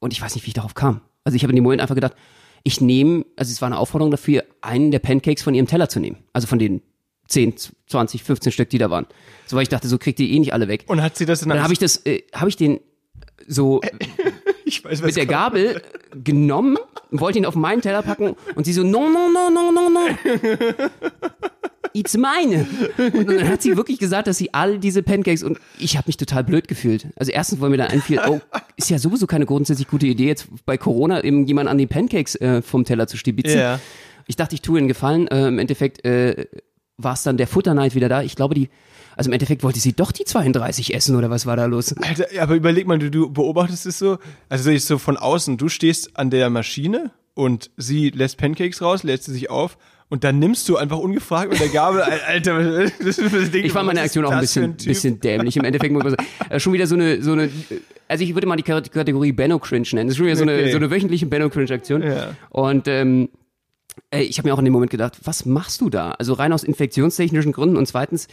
[0.00, 1.00] und ich weiß nicht, wie ich darauf kam.
[1.24, 2.14] Also ich habe in dem Moment einfach gedacht,
[2.64, 6.00] ich nehme, also es war eine Aufforderung dafür, einen der Pancakes von ihrem Teller zu
[6.00, 6.18] nehmen.
[6.32, 6.82] Also von den
[7.28, 7.54] 10,
[7.86, 9.06] 20, 15 Stück, die da waren.
[9.46, 10.84] So, weil ich dachte, so kriegt ihr eh nicht alle weg.
[10.88, 12.80] Und hat sie das dann, dann habe ich das, äh, habe ich den
[13.46, 13.80] so
[14.68, 15.38] ich weiß, was mit der kommt.
[15.38, 15.82] Gabel
[16.22, 16.76] genommen,
[17.10, 20.08] wollte ihn auf meinen Teller packen und sie so, no, no, no, no, no, no.
[21.94, 22.66] It's meine.
[22.98, 26.18] Und dann hat sie wirklich gesagt, dass sie all diese Pancakes und ich habe mich
[26.18, 27.08] total blöd gefühlt.
[27.16, 28.40] Also erstens, weil mir da einfiel, oh,
[28.76, 32.36] ist ja sowieso keine grundsätzlich gute Idee, jetzt bei Corona eben jemand an die Pancakes
[32.36, 33.58] äh, vom Teller zu stibitzen.
[33.58, 33.80] Ja.
[34.26, 35.26] Ich dachte, ich tue ihnen Gefallen.
[35.28, 36.46] Äh, Im Endeffekt äh,
[36.98, 38.22] war es dann der Futterneid wieder da.
[38.22, 38.68] Ich glaube, die,
[39.16, 41.94] also im Endeffekt wollte sie doch die 32 essen oder was war da los?
[41.96, 45.56] Alter, aber überleg mal, du, du beobachtest es so, also so jetzt so von außen,
[45.56, 50.24] du stehst an der Maschine und sie lässt Pancakes raus, lädt sie sich auf und
[50.24, 53.52] dann nimmst du einfach ungefragt mit der Gabel, Al- Alter, was ist das für ein
[53.52, 53.64] Ding?
[53.64, 54.88] Ich fand meine Aktion auch ein das bisschen, Typ?
[54.88, 55.56] bisschen dämlich.
[55.56, 57.48] Im Endeffekt muss man sagen, äh, schon wieder so eine, so eine,
[58.08, 60.08] also ich würde mal die Kate- Kategorie Benno Cringe nennen.
[60.08, 60.70] Das ist schon wieder so eine, Okay.
[60.72, 62.02] so eine wöchentliche Benno Cringe Aktion.
[62.02, 62.30] Ja.
[62.50, 63.28] Und ähm,
[64.10, 66.12] ey, ich habe mir auch in dem Moment gedacht, was machst du da?
[66.12, 68.28] Also rein aus infektionstechnischen Gründen und zweitens,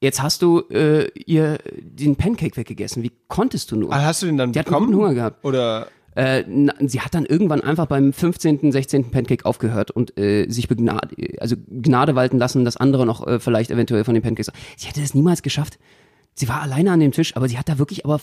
[0.00, 3.02] jetzt hast du äh, ihr den Pancake weggegessen.
[3.02, 3.92] Wie konntest du nur?
[3.92, 4.86] Ah, Hast du den dann Die hat bekommen?
[4.86, 5.44] guten Hunger gehabt.
[5.44, 9.10] Oder Äh, na, sie hat dann irgendwann einfach beim 15., 16.
[9.10, 11.08] Pancake aufgehört und äh, sich begnade,
[11.40, 14.50] also Gnade walten lassen, dass andere noch äh, vielleicht eventuell von den Pancakes.
[14.78, 15.78] Sie hätte das niemals geschafft.
[16.34, 18.20] Sie war alleine an dem Tisch, aber sie hat da wirklich, aber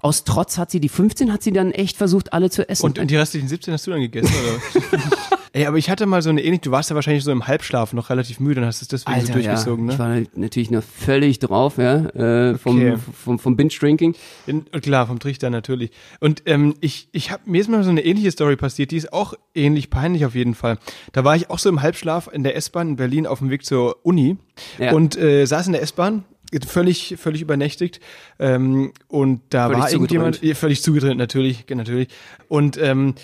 [0.00, 2.84] aus Trotz hat sie die 15 hat sie dann echt versucht, alle zu essen.
[2.86, 5.00] und, und die restlichen 17 hast du dann gegessen, oder?
[5.56, 7.94] Ey, aber ich hatte mal so eine ähnliche, du warst ja wahrscheinlich so im Halbschlaf
[7.94, 9.92] noch relativ müde und hast es deswegen so Alter, durchgesogen, ja.
[9.92, 10.04] Ich ne?
[10.04, 12.98] war halt natürlich noch völlig drauf, ja, äh, vom, Okay.
[13.24, 14.14] vom, vom Binge-Drinking.
[14.46, 15.92] In, klar, vom Trichter natürlich.
[16.20, 19.14] Und ähm, ich, ich habe mir ist mal so eine ähnliche Story passiert, die ist
[19.14, 20.76] auch ähnlich peinlich auf jeden Fall.
[21.14, 23.64] Da war ich auch so im Halbschlaf in der S-Bahn in Berlin auf dem Weg
[23.64, 24.36] zur Uni
[24.78, 24.92] Ja.
[24.92, 26.24] und äh, saß in der S-Bahn
[26.66, 28.00] völlig völlig übernächtigt
[28.38, 32.08] ähm, und da Völlig war irgendjemand ja, völlig zugedreht natürlich natürlich
[32.48, 33.14] und ähm,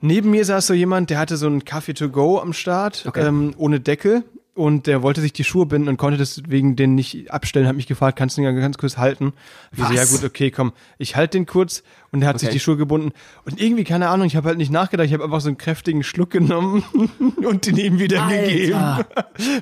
[0.00, 3.26] neben mir saß so jemand der hatte so einen Kaffee to go am Start Okay.
[3.26, 7.30] ähm, ohne Deckel und der wollte sich die Schuhe binden und konnte deswegen den nicht
[7.30, 9.32] abstellen, hat mich gefragt, kannst du den ganz kurz halten?
[9.72, 12.54] Ich so, ja gut, okay, komm, ich halte den kurz und er hat sich Okay.
[12.56, 13.12] die Schuhe gebunden
[13.46, 16.02] und irgendwie, keine Ahnung, ich habe halt nicht nachgedacht, ich habe einfach so einen kräftigen
[16.02, 16.82] Schluck genommen
[17.48, 18.74] und den ihm wieder gegeben.
[18.74, 19.04] Alter,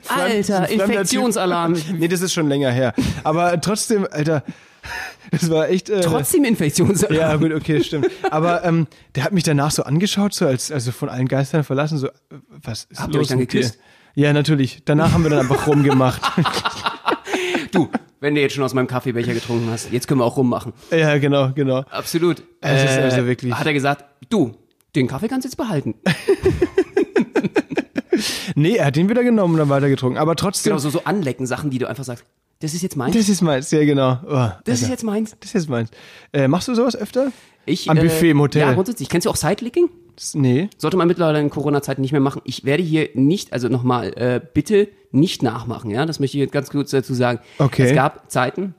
[0.03, 0.69] Fremd- Alter.
[0.71, 1.75] Infektionsalarm.
[1.99, 2.95] Nee, das ist schon länger her.
[3.25, 4.43] Aber trotzdem, Alter,
[5.31, 5.91] das war echt.
[5.91, 7.15] Äh, Trotzdem Infektionsalarm.
[7.19, 8.09] ja, gut, okay, stimmt.
[8.31, 11.99] Aber ähm, der hat mich danach so angeschaut, so als also von allen Geistern verlassen,
[11.99, 12.11] so, äh,
[12.63, 13.47] was ist Habt ihr los euch dann dir?
[13.47, 13.79] geküsst?
[14.15, 14.83] Ja, natürlich.
[14.85, 16.21] Danach haben wir dann einfach rumgemacht.
[17.71, 20.73] Du, wenn du jetzt schon aus meinem Kaffeebecher getrunken hast, jetzt können wir auch rummachen.
[20.91, 21.81] ja, genau, genau.
[21.91, 22.39] Absolut.
[22.41, 24.57] Ist also wirklich- Hat er gesagt, du,
[24.95, 25.95] den Kaffee kannst du jetzt behalten.
[28.55, 30.19] Nee, er hat ihn wieder genommen und dann weiter getrunken.
[30.19, 32.25] Aber trotzdem, Genau, so, so anlecken Sachen, die du einfach sagst,
[32.61, 33.17] das ist jetzt meins.
[33.17, 34.19] das ist meins, ja genau.
[34.27, 35.37] Oh, Das ist Alter, jetzt meins.
[35.41, 35.91] das ist meins.
[36.33, 37.31] Äh, machst du sowas öfter?
[37.67, 38.63] Ich, Am Buffet im Hotel.
[38.63, 39.09] Ja, grundsätzlich.
[39.09, 39.89] Kennst du auch Sidelicking?
[40.35, 40.69] Nee.
[40.79, 42.43] Sollte man mittlerweile in Corona-Zeiten nicht mehr machen.
[42.45, 46.05] Ich werde hier nicht, also nochmal, äh, bitte nicht nachmachen, ja.
[46.07, 47.39] Das möchte ich jetzt ganz kurz dazu sagen.
[47.59, 47.85] Okay.
[47.91, 48.75] Es gab Zeiten,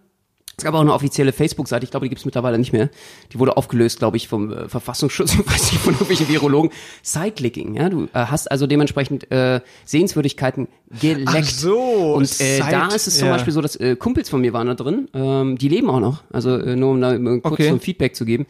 [0.59, 2.89] Es gab auch eine offizielle Facebook-Seite, ich glaube, die gibt es mittlerweile nicht mehr.
[3.31, 6.69] Die wurde aufgelöst, glaube ich, vom äh, Verfassungsschutz, weiß nicht, von irgendwelchen Virologen.
[7.03, 10.67] Cyclicking, ja, du äh, hast also dementsprechend äh, Sehenswürdigkeiten
[11.01, 11.29] geleckt.
[11.33, 11.79] Ach so,
[12.15, 13.33] Und äh, Side- da ist es zum ja.
[13.35, 16.23] Beispiel so, dass äh, Kumpels von mir waren da drin, ähm, die leben auch noch,
[16.31, 17.67] also äh, nur um da kurz Okay.
[17.69, 18.45] so ein Feedback zu geben.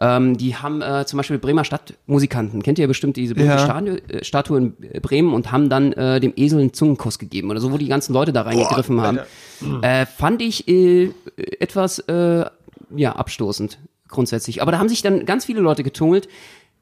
[0.00, 3.64] Ähm, die haben äh, zum Beispiel Bremer Stadtmusikanten, kennt ihr ja bestimmt diese berühmte Ja.
[3.64, 7.60] Statue, äh, Statue in Bremen und haben dann äh, dem Esel einen Zungenkuss gegeben oder
[7.60, 9.18] so, wo die ganzen Leute da reingegriffen haben.
[9.82, 11.10] Äh, fand ich äh,
[11.60, 12.44] etwas äh,
[12.94, 14.62] ja abstoßend grundsätzlich.
[14.62, 16.28] Aber da haben sich dann ganz viele Leute getummelt.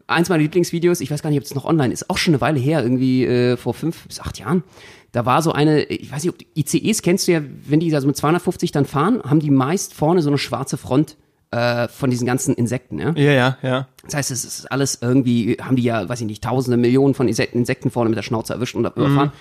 [0.06, 2.40] Eins meiner Lieblingsvideos, ich weiß gar nicht, ob es noch online ist, auch schon eine
[2.40, 4.64] Weile her, irgendwie äh, vor fünf bis acht Jahren.
[5.12, 8.06] Da war so eine, ich weiß nicht, ob ICEs kennst du ja, wenn die also
[8.06, 11.16] mit 250 dann fahren, haben die meist vorne so eine schwarze Front
[11.50, 13.12] äh, von diesen ganzen Insekten, ja.
[13.14, 13.88] Ja, ja, ja.
[14.04, 17.28] Das heißt, es ist alles irgendwie, haben die ja, weiß ich nicht, tausende, Millionen von
[17.28, 19.32] Insekten, vorne mit der Schnauze erwischt und überfahren.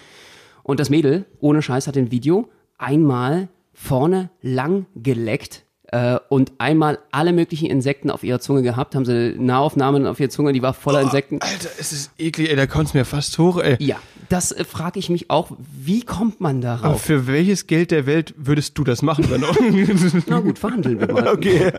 [0.64, 3.48] Und das Mädel, ohne Scheiß, hat im Video einmal
[3.82, 8.96] vorne lang geleckt äh, und einmal alle möglichen Insekten auf ihrer Zunge gehabt.
[8.96, 11.42] Haben sie Nahaufnahmen auf ihrer Zunge, die war voller Insekten.
[11.42, 13.76] Alter, es ist eklig, ey, da kommt's mir fast hoch, ey.
[13.80, 13.98] Ja,
[14.30, 17.02] das äh, frage ich mich auch, wie kommt man Aber darauf?
[17.02, 19.48] für welches Geld der Welt würdest du das machen, Benno?
[20.28, 21.28] Na gut, verhandeln wir mal.
[21.34, 21.72] okay.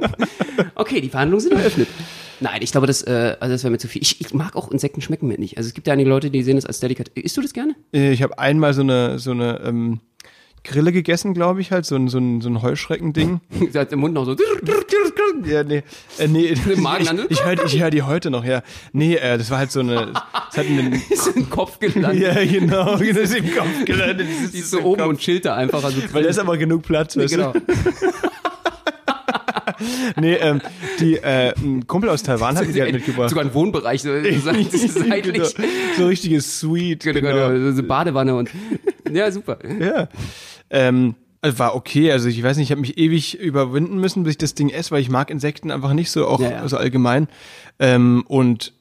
[0.75, 1.89] Okay, die Verhandlungen sind eröffnet.
[2.41, 4.03] Nein, ich glaube, das, äh, also das wäre mir zu viel.
[4.03, 5.57] Ich, ich mag auch Insekten schmecken mir nicht.
[5.59, 7.09] Also es gibt ja einige Leute, die sehen das als Delikat.
[7.11, 7.77] Isst du das gerne?
[7.95, 10.01] Äh, Ich habe einmal so eine, so eine ähm,
[10.65, 13.41] Grille gegessen, glaube ich, halt, so ein, so ein, so ein Heuschreckending.
[13.73, 14.37] Sie hat im Mund noch so.
[15.45, 15.83] Ja, nee.
[16.19, 16.55] Äh, nee.
[16.73, 18.63] Im Magen ich dann- ich höre ich hör die heute noch, ja.
[18.93, 20.13] Nee, äh, das war halt so eine.
[20.13, 22.23] Das hat einen, ist im Kopf gelandet.
[22.23, 22.97] ja, genau.
[22.97, 24.27] Das ist im Kopf gelandet.
[24.43, 25.83] Das Die ist so oben und chillt da einfach.
[25.83, 27.53] Also Weil da ist aber genug Platz, weißt genau.
[27.53, 27.61] du?
[30.21, 30.61] Nee, ähm,
[31.01, 33.31] die, äh, ein Kumpel aus Taiwan hat die halt mitgebracht.
[33.31, 35.55] Sogar ein Wohnbereich, so, so seitlich.
[35.55, 35.67] Genau.
[35.97, 37.03] So richtiges Sweet.
[37.03, 38.51] Genau, genau, so Badewanne und.
[39.11, 39.59] Ja, super.
[39.81, 40.09] Ja.
[40.73, 44.33] Ähm, also war okay, also ich weiß nicht, ich habe mich ewig überwinden müssen, bis
[44.33, 46.69] ich das Ding esse, weil ich mag Insekten einfach nicht so, auch Ja, ja.
[46.69, 47.29] so allgemein.
[47.79, 48.73] Ähm, und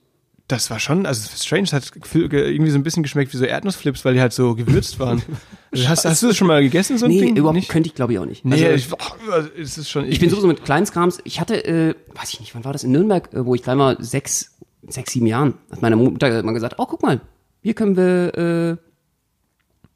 [0.47, 4.15] das war schon, also strange, hat irgendwie so ein bisschen geschmeckt wie so Erdnussflips, weil
[4.15, 5.21] die halt so gewürzt waren.
[5.73, 7.37] Also hast, hast du das schon mal gegessen, so ein Nee, Ding?
[7.37, 7.69] überhaupt nicht?
[7.69, 8.43] könnte ich glaube ich auch nicht.
[8.43, 11.19] Nee, also, ich, oh, es ist schon ich bin sowieso mit Kleinskrams.
[11.23, 13.77] Ich hatte, äh, weiß ich nicht, wann war das in Nürnberg, äh, wo ich gleich
[13.77, 14.57] mal sechs,
[14.89, 17.21] sechs, sieben Jahren, hat meine Mutter mal gesagt, oh, guck mal,
[17.61, 18.77] hier können wir, äh,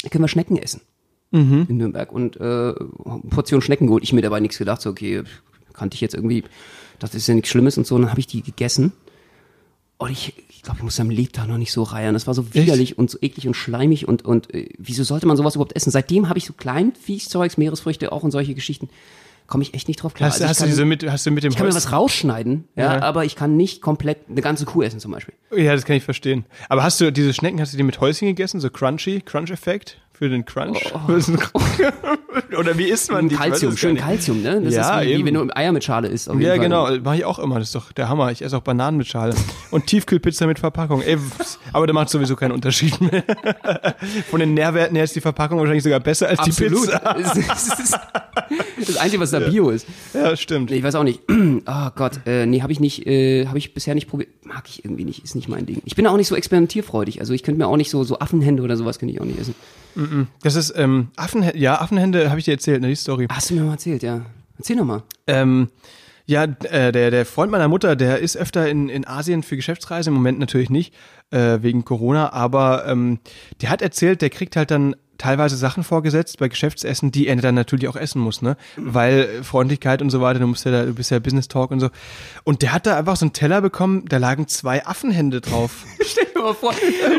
[0.02, 0.80] hier können wir Schnecken essen.
[1.36, 1.66] Mhm.
[1.70, 2.12] In Nürnberg.
[2.12, 2.74] Und äh,
[3.30, 4.04] Portion Schnecken geholt.
[4.04, 5.24] Ich mir dabei nichts gedacht, so, okay,
[5.74, 6.44] kannte ich jetzt irgendwie,
[7.00, 7.96] das ist ja nichts Schlimmes und so.
[7.96, 8.94] Und dann habe ich die gegessen.
[9.98, 12.14] Und ich, ich glaube, ich muss am Lebtag noch nicht so reiern.
[12.14, 15.38] Das war so widerlich und so eklig und schleimig und, und äh, wieso sollte man
[15.38, 15.90] sowas überhaupt essen?
[15.92, 18.90] Seitdem habe ich so Kleinviehzeugs, Meeresfrüchte auch und solche Geschichten.
[19.48, 20.30] Komme ich echt nicht drauf klar.
[20.32, 21.86] Hast, Also hast, du kann- diese mit, hast du mit dem ich kann mir Holz-
[21.86, 23.02] was rausschneiden, ja, Ja.
[23.04, 25.36] aber ich kann nicht komplett eine ganze Kuh essen zum Beispiel.
[25.56, 26.46] Ja, das kann ich verstehen.
[26.68, 28.60] Aber hast du diese Schnecken, hast du die mit Häuschen gegessen?
[28.60, 30.94] So crunchy, Crunch-Effekt für den Crunch?
[32.58, 33.36] Oder wie isst man die?
[33.36, 33.98] Gar schön.
[33.98, 34.62] Calcium, ne?
[34.62, 36.28] Das Ja, ist wie, wie wenn du Eier mit Schale isst.
[36.28, 36.60] Ja, Fall.
[36.60, 37.60] genau, mache ich auch immer.
[37.60, 38.32] Das ist doch der Hammer.
[38.32, 39.36] Ich esse auch Bananen mit Schale.
[39.72, 41.02] Und Tiefkühlpizza mit Verpackung.
[41.02, 41.18] Ey,
[41.74, 43.24] aber da macht sowieso keinen Unterschied mehr.
[44.30, 46.86] Von den Nährwerten her ist die Verpackung wahrscheinlich sogar besser als die Absolut.
[46.86, 47.16] Pizza.
[48.76, 49.88] Das ist das, Einzige, was da Bio ist.
[50.14, 50.70] Ja, stimmt.
[50.70, 51.22] Nee, ich weiß auch nicht.
[51.68, 54.30] Oh Gott, äh, nee, habe ich nicht, äh, habe ich bisher nicht probiert.
[54.46, 55.82] Mag ich irgendwie nicht, ist nicht mein Ding.
[55.86, 57.20] Ich bin auch nicht so experimentierfreudig.
[57.22, 59.40] Also ich könnte mir auch nicht so, so Affenhände oder sowas könnte ich auch nicht
[59.40, 59.56] essen.
[60.42, 63.28] Das ist, ähm, Affenhände, ja, Affenhände habe ich dir erzählt, ne, die Story.
[63.30, 64.22] Hast du mir mal erzählt, ja.
[64.58, 65.04] Erzähl noch mal.
[65.28, 65.70] Ähm,
[66.26, 70.10] ja, äh, der, der Freund meiner Mutter, der ist öfter in, in Asien für Geschäftsreise,
[70.10, 70.94] im Moment natürlich nicht,
[71.30, 73.20] äh, wegen Corona, aber ähm,
[73.62, 77.56] der hat erzählt, der kriegt halt dann teilweise Sachen vorgesetzt bei Geschäftsessen, die er dann
[77.56, 78.58] natürlich auch essen muss, ne?
[78.78, 81.80] Weil Freundlichkeit und so weiter, du musst ja da, du bist ja Business Talk und
[81.80, 81.90] so.
[82.44, 85.86] Und der hat da einfach so einen Teller bekommen, da lagen zwei Affenhände drauf.
[86.02, 86.74] Stell dir mal vor,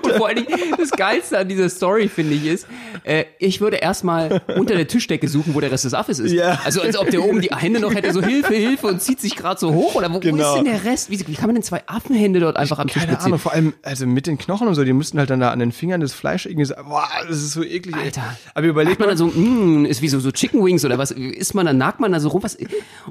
[0.04, 2.66] und vor allen Dingen, das Geilste an dieser Story, finde ich, ist,
[3.04, 6.32] äh, ich würde erstmal unter der Tischdecke suchen, wo der Rest des Affes ist.
[6.32, 6.60] Ja.
[6.64, 9.36] Also als ob der oben die Hände noch hätte, so Hilfe, Hilfe und zieht sich
[9.36, 9.94] gerade so hoch.
[9.94, 10.54] Oder wo, wo Genau.
[10.56, 11.10] ist denn der Rest?
[11.10, 13.18] Wie, wie kann man denn zwei Affenhände dort einfach am Tisch Keine?
[13.20, 15.58] Ahnung, vor allem, also mit den Knochen und so, die mussten halt dann da an
[15.58, 17.85] den Fingern das Fleisch irgendwie so, boah, das ist so eklig.
[17.92, 18.04] Ey.
[18.04, 18.36] Alter.
[18.54, 21.10] Aber überlegt man dann so, mm, ist wie so, so Chicken Wings oder was?
[21.10, 22.42] Isst man dann, nagt man da so rum?
[22.42, 22.56] Was?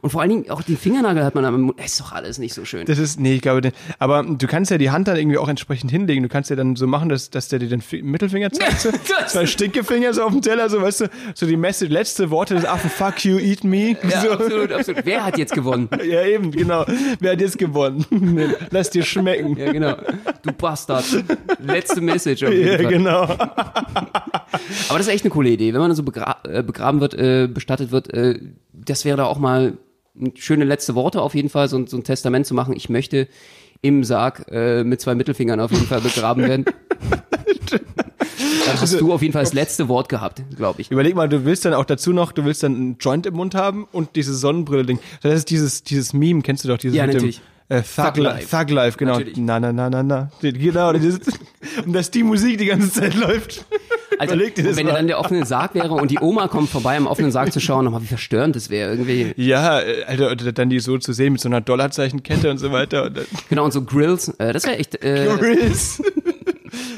[0.02, 1.80] Und vor allen Dingen auch den Fingernagel hat man am Mund.
[1.84, 2.86] Ist doch alles nicht so schön.
[2.86, 5.92] Das ist, nee, ich glaube, aber du kannst ja die Hand dann irgendwie auch entsprechend
[5.92, 6.24] hinlegen.
[6.24, 8.80] Du kannst ja dann so machen, dass, dass der dir den Fi- Mittelfinger zeigt.
[8.82, 8.90] So,
[9.28, 12.66] zwei Stinkefinger so auf dem Teller, so, weißt du, so die Message, letzte Worte des
[12.66, 13.96] Affen, fuck you, eat me.
[14.10, 14.32] ja, so.
[14.32, 15.06] absolut, absolut.
[15.06, 15.90] Wer hat jetzt gewonnen?
[16.06, 16.86] Ja, eben, genau.
[17.20, 18.06] Wer hat jetzt gewonnen?
[18.70, 19.58] Lass dir schmecken.
[19.58, 19.96] Ja, genau.
[20.44, 21.04] Du Bastard.
[21.60, 22.44] Letzte Message.
[22.44, 22.88] Auf jeden Ja, Fall.
[22.88, 23.28] genau.
[24.90, 25.74] Aber das ist echt eine coole Idee.
[25.74, 28.40] Wenn man so begra äh, begraben wird, äh, bestattet wird, äh,
[28.74, 29.74] das wäre da auch mal
[30.36, 32.76] schöne letzte Worte auf jeden Fall, so, ein- so ein Testament zu machen.
[32.76, 33.28] Ich möchte
[33.82, 36.66] im Sarg äh, mit zwei Mittelfingern auf jeden Fall begraben werden.
[38.66, 40.90] Dann hast du auf jeden Fall das letzte Wort gehabt, glaube ich.
[40.92, 43.54] Überleg mal, du willst dann auch dazu noch, du willst dann einen Joint im Mund
[43.56, 45.00] haben und dieses Sonnenbrille-Ding.
[45.22, 47.42] Das ist dieses, dieses Meme, kennst du doch, dieses Ja, mit natürlich.
[47.70, 48.58] dem äh, Thug, Thug Li- Life.
[48.58, 49.14] Thug Life, genau.
[49.14, 49.38] Natürlich.
[49.38, 50.32] Na, na, na, na, na.
[50.42, 51.20] Genau, dieses,
[51.86, 53.66] und dass die Musik die ganze Zeit läuft.
[54.68, 57.32] Und wenn er dann der offene Sarg wäre und die Oma kommt vorbei, am offenen
[57.32, 58.92] Sarg zu schauen, nochmal, wie verstörend das wäre.
[58.92, 59.34] Irgendwie.
[59.38, 63.06] Ja, äh, Alter, dann die so zu sehen mit so einer Dollarzeichenkette und so weiter.
[63.06, 65.04] Und Genau, und so Grills, äh, das wäre echt.
[65.04, 66.02] Äh, Chris.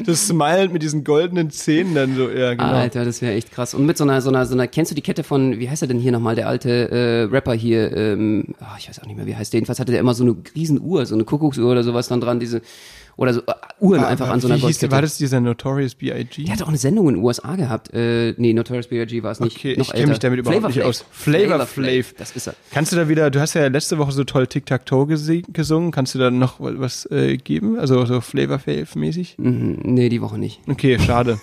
[0.05, 2.65] Das Smile mit diesen goldenen Zähnen dann so, ja, genau.
[2.65, 3.73] Alter, das wäre echt krass.
[3.73, 5.81] Und mit so einer, so einer, so einer, kennst du die Kette von, wie heißt
[5.81, 9.17] er denn hier nochmal, der alte äh, Rapper hier, ähm, ah, ich weiß auch nicht
[9.17, 9.59] mehr, wie heißt der.
[9.59, 12.61] Jedenfalls hatte der immer so eine Riesenuhr, so eine Kuckucksuhr oder sowas dann dran, diese,
[13.17, 14.91] oder so äh, Uhren einfach an so einer Goldkette.
[14.91, 16.43] war das dieser Notorious B.I.G.?
[16.45, 17.93] Der hat auch eine Sendung in den USA gehabt.
[17.93, 19.21] Äh, nee, Notorious B.I.G.
[19.23, 19.57] war es nicht.
[19.57, 20.87] Okay, ich kenn mich damit überhaupt Flavor nicht Flav.
[20.89, 21.05] aus.
[21.11, 22.13] Flavor Flav.
[22.17, 22.55] Das ist er.
[22.71, 25.07] Kannst du da wieder, du hast ja letzte Woche so toll Tic-Tac-Toe
[25.51, 27.77] gesungen, kannst du da noch was äh, geben?
[27.79, 29.35] Also so Flavor Flav-mäßig?
[29.37, 30.61] Mhm, nee, die Woche nicht.
[30.67, 31.39] Okay, schade.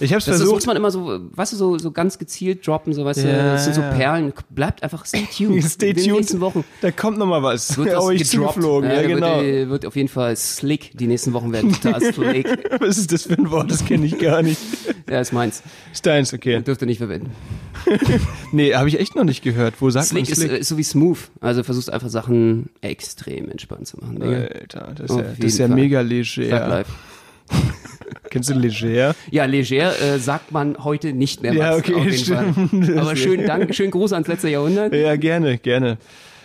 [0.00, 0.66] Ich hab's Das, das muss versucht.
[0.66, 3.74] man immer so, weißt du, so, so ganz gezielt droppen, so weißt du, Ja, sind
[3.74, 3.90] so ja.
[3.92, 4.32] Perlen.
[4.50, 5.62] Bleibt einfach stay tuned.
[5.64, 6.16] Stay In den tuned.
[6.18, 7.76] nächsten Wochen Da kommt noch mal was.
[7.76, 8.54] wird das oh, ich gedroppt.
[8.54, 8.90] zugeflogen.
[8.90, 9.36] Ja, da genau.
[9.40, 10.96] Wird, äh, wird auf jeden Fall slick.
[10.96, 12.46] Die nächsten Wochen werden total slick.
[12.80, 13.70] Was ist das für ein Wort?
[13.72, 14.60] Das kenne ich gar nicht.
[15.10, 15.64] Ja, ist meins.
[15.92, 16.62] Steins, okay.
[16.62, 17.30] Dürft ihr nicht verwenden.
[18.52, 19.74] Nee, habe ich echt noch nicht gehört.
[19.80, 20.52] Wo sagt Slick man ist, Slick?
[20.52, 21.18] äh, ist so wie smooth.
[21.40, 24.20] Also versuchst einfach Sachen extrem entspannt zu machen.
[24.20, 24.36] Digga.
[24.36, 25.76] Alter, das ist Auf ja, das ist ja Fall.
[25.76, 26.84] mega leger.
[28.30, 29.14] Kennst du leger?
[29.30, 31.52] Ja, leger äh, sagt man heute nicht mehr.
[31.52, 32.86] Ja, Max, okay, auf jeden stimmt.
[32.86, 32.98] Fall.
[32.98, 34.94] Aber schön, Dank, schön Gruß ans letzte Jahrhundert.
[34.94, 35.98] Ja, gerne, gerne.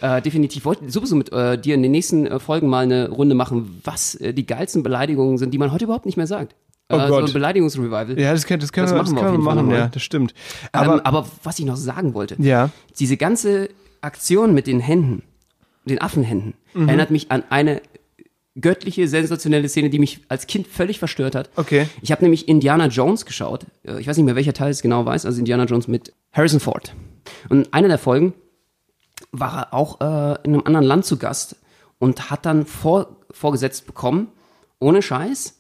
[0.04, 0.66] Äh, definitiv.
[0.66, 4.16] Wollte sowieso mit äh, dir in den nächsten äh, Folgen mal eine Runde machen, was
[4.16, 6.56] äh, die geilsten Beleidigungen sind, die man heute überhaupt nicht mehr sagt.
[6.90, 7.22] Oh äh, Gott.
[7.22, 8.20] So ein Beleidigungsrevival.
[8.20, 9.64] Ja, das, kann, das können Das wir, machen das wir auf können wir jeden Fall
[9.64, 10.34] machen, ja, das stimmt.
[10.74, 13.70] Aber, Aber, ähm, aber was ich noch sagen wollte, ja, diese ganze
[14.02, 15.24] Aktion mit den Händen,
[15.86, 16.90] den Affenhänden, Mhm.
[16.90, 17.82] erinnert mich an eine
[18.60, 21.50] göttliche, sensationelle Szene, die mich als Kind völlig verstört hat.
[21.56, 21.88] Okay.
[22.02, 23.66] Ich habe nämlich Indiana Jones geschaut.
[23.84, 25.26] Äh, Ich weiß nicht mehr, welcher Teil es genau weiß.
[25.26, 26.94] Also Indiana Jones mit Harrison Ford.
[27.50, 28.34] Und in einer der Folgen
[29.32, 31.56] war er auch äh, in einem anderen Land zu Gast
[32.00, 34.28] und hat dann vor, vorgesetzt bekommen,
[34.80, 35.60] ohne Scheiß,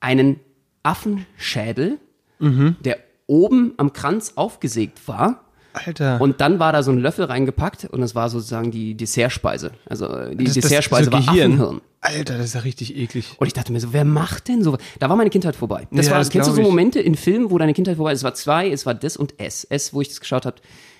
[0.00, 0.40] einen
[0.82, 1.98] Affenschädel,
[2.40, 2.76] Mhm.
[2.84, 5.44] der oben am Kranz aufgesägt war.
[5.72, 6.20] Alter.
[6.20, 9.72] Und dann war da so ein Löffel reingepackt und das war sozusagen die Dessertspeise.
[9.86, 11.52] Also äh, die Das- das- Dessertspeise so war Gehirn.
[11.54, 11.80] Affenhirn.
[12.00, 13.34] Alter, das ist ja richtig eklig.
[13.38, 14.80] Und ich dachte mir so, wer macht denn sowas?
[15.00, 15.88] Da war meine Kindheit vorbei.
[15.90, 16.62] Das Ja, war, das kennst du so.
[16.62, 18.18] Momente in Filmen, wo deine Kindheit vorbei ist?
[18.20, 19.64] Es war zwei, es war das und S.
[19.64, 20.56] S, wo ich das geschaut habe.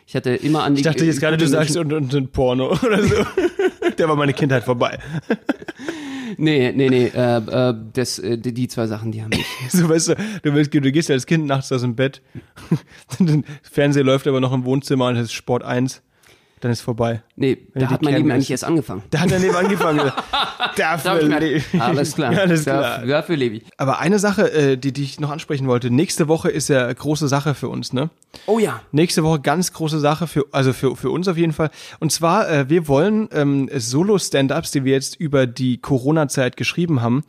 [0.07, 0.81] Ich hatte immer an die.
[0.81, 3.15] Ich dachte jetzt gerade, du sagst und, und, und Porno oder so.
[3.97, 4.99] Der war meine Kindheit vorbei.
[6.37, 7.07] Nee, nee, nee.
[7.07, 9.47] Äh, äh, das, äh, die, die zwei Sachen, die haben mich.
[9.71, 12.23] So, weißt du, du, willst, du gehst ja als Kind nachts aus dem Bett.
[13.19, 16.03] Der Fernseher läuft aber noch im Wohnzimmer und es ist Sport 1.
[16.61, 17.23] Dann ist vorbei.
[17.37, 19.03] Nee, die da hat mein Leben eigentlich erst angefangen.
[19.11, 20.11] Da hat er neben angefangen.
[20.77, 22.37] Dafür ich mir le- gedacht, alles klar.
[22.37, 23.07] Alles Dafür- klar.
[23.07, 23.63] Dafür lebe ich.
[23.77, 25.91] Aber eine Sache, äh, die, die ich noch ansprechen wollte.
[25.91, 28.11] Nächste Woche ist ja eine große Sache für uns, ne?
[28.47, 28.81] Oh ja.
[28.93, 31.71] Nächste Woche ganz große Sache für, also für, für uns auf jeden Fall.
[32.01, 37.25] Und zwar, äh, wir wollen ähm, Solo-Stand-Ups, die wir jetzt über die Corona-Zeit geschrieben haben,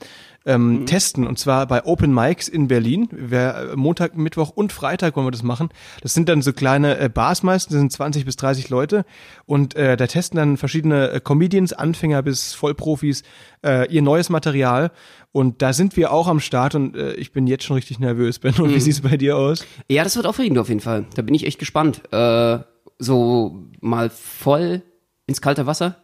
[0.50, 1.28] ähm, testen.
[1.28, 3.08] Und zwar bei Open Mics in Berlin.
[3.12, 5.70] Wir, äh, Montag, Mittwoch und Freitag wollen wir das machen.
[6.02, 9.06] Das sind dann so kleine äh, Bars meistens, das sind 20 bis 30 Leute.
[9.46, 13.22] Und äh, da testen dann verschiedene äh, Comedians, Anfänger bis Vollprofis,
[13.64, 14.92] äh, ihr neues Material.
[15.32, 18.40] Und da sind wir auch am Start und äh, ich bin jetzt schon richtig nervös,
[18.40, 18.56] Ben.
[18.56, 19.64] Und wie sieht's bei dir aus?
[19.88, 21.06] Ja, das wird aufregend auf jeden Fall.
[21.14, 22.02] Da bin ich echt gespannt.
[22.12, 22.60] Äh,
[22.98, 24.82] so mal voll
[25.28, 25.98] ins kalte Wasser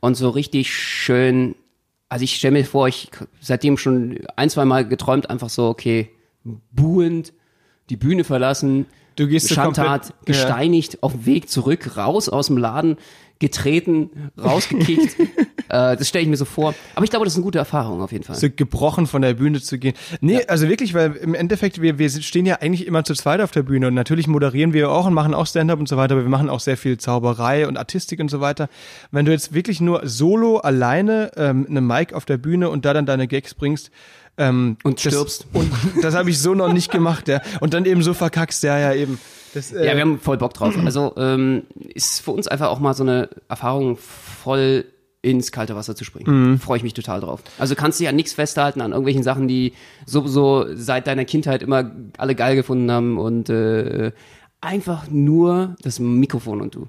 [0.00, 1.56] und so richtig schön.
[2.08, 6.10] Also ich stelle mir vor, ich seitdem schon ein, zwei Mal geträumt, einfach so, okay,
[6.70, 7.32] buhend,
[7.90, 10.14] die Bühne verlassen, Du gehst Schandtat, komplett- ja.
[10.24, 12.96] gesteinigt, auf dem Weg zurück, raus aus dem Laden,
[13.38, 15.18] getreten, rausgekickt.
[15.68, 16.74] äh, das stelle ich mir so vor.
[16.94, 18.36] Aber ich glaube, das ist eine gute Erfahrung auf jeden Fall.
[18.36, 19.94] so gebrochen von der Bühne zu gehen.
[20.20, 23.50] Nee, also wirklich, weil im Endeffekt, wir, wir stehen ja eigentlich immer zu zweit auf
[23.50, 26.22] der Bühne und natürlich moderieren wir auch und machen auch Stand-up und so weiter, aber
[26.22, 28.68] wir machen auch sehr viel Zauberei und Artistik und so weiter.
[29.10, 32.94] Wenn du jetzt wirklich nur solo, alleine, ähm, eine Mic auf der Bühne und da
[32.94, 33.90] dann deine Gags bringst,
[34.38, 35.46] ähm, Und das, stirbst.
[35.52, 35.70] Und
[36.02, 37.40] das habe ich so noch nicht gemacht, ja.
[37.60, 39.18] Und dann eben so verkackst, ja, ja, eben.
[39.54, 40.74] Das, äh, Ja, wir haben voll Bock drauf.
[40.84, 44.84] Also ähm, ist für uns einfach auch mal so eine Erfahrung, voll
[45.22, 46.58] ins kalte Wasser zu springen.
[46.58, 47.42] Freue ich mich total drauf.
[47.58, 49.72] Also kannst du ja nichts festhalten an irgendwelchen Sachen, die
[50.04, 54.12] sowieso seit deiner Kindheit immer alle geil gefunden haben und äh,
[54.60, 56.88] einfach nur das Mikrofon und du.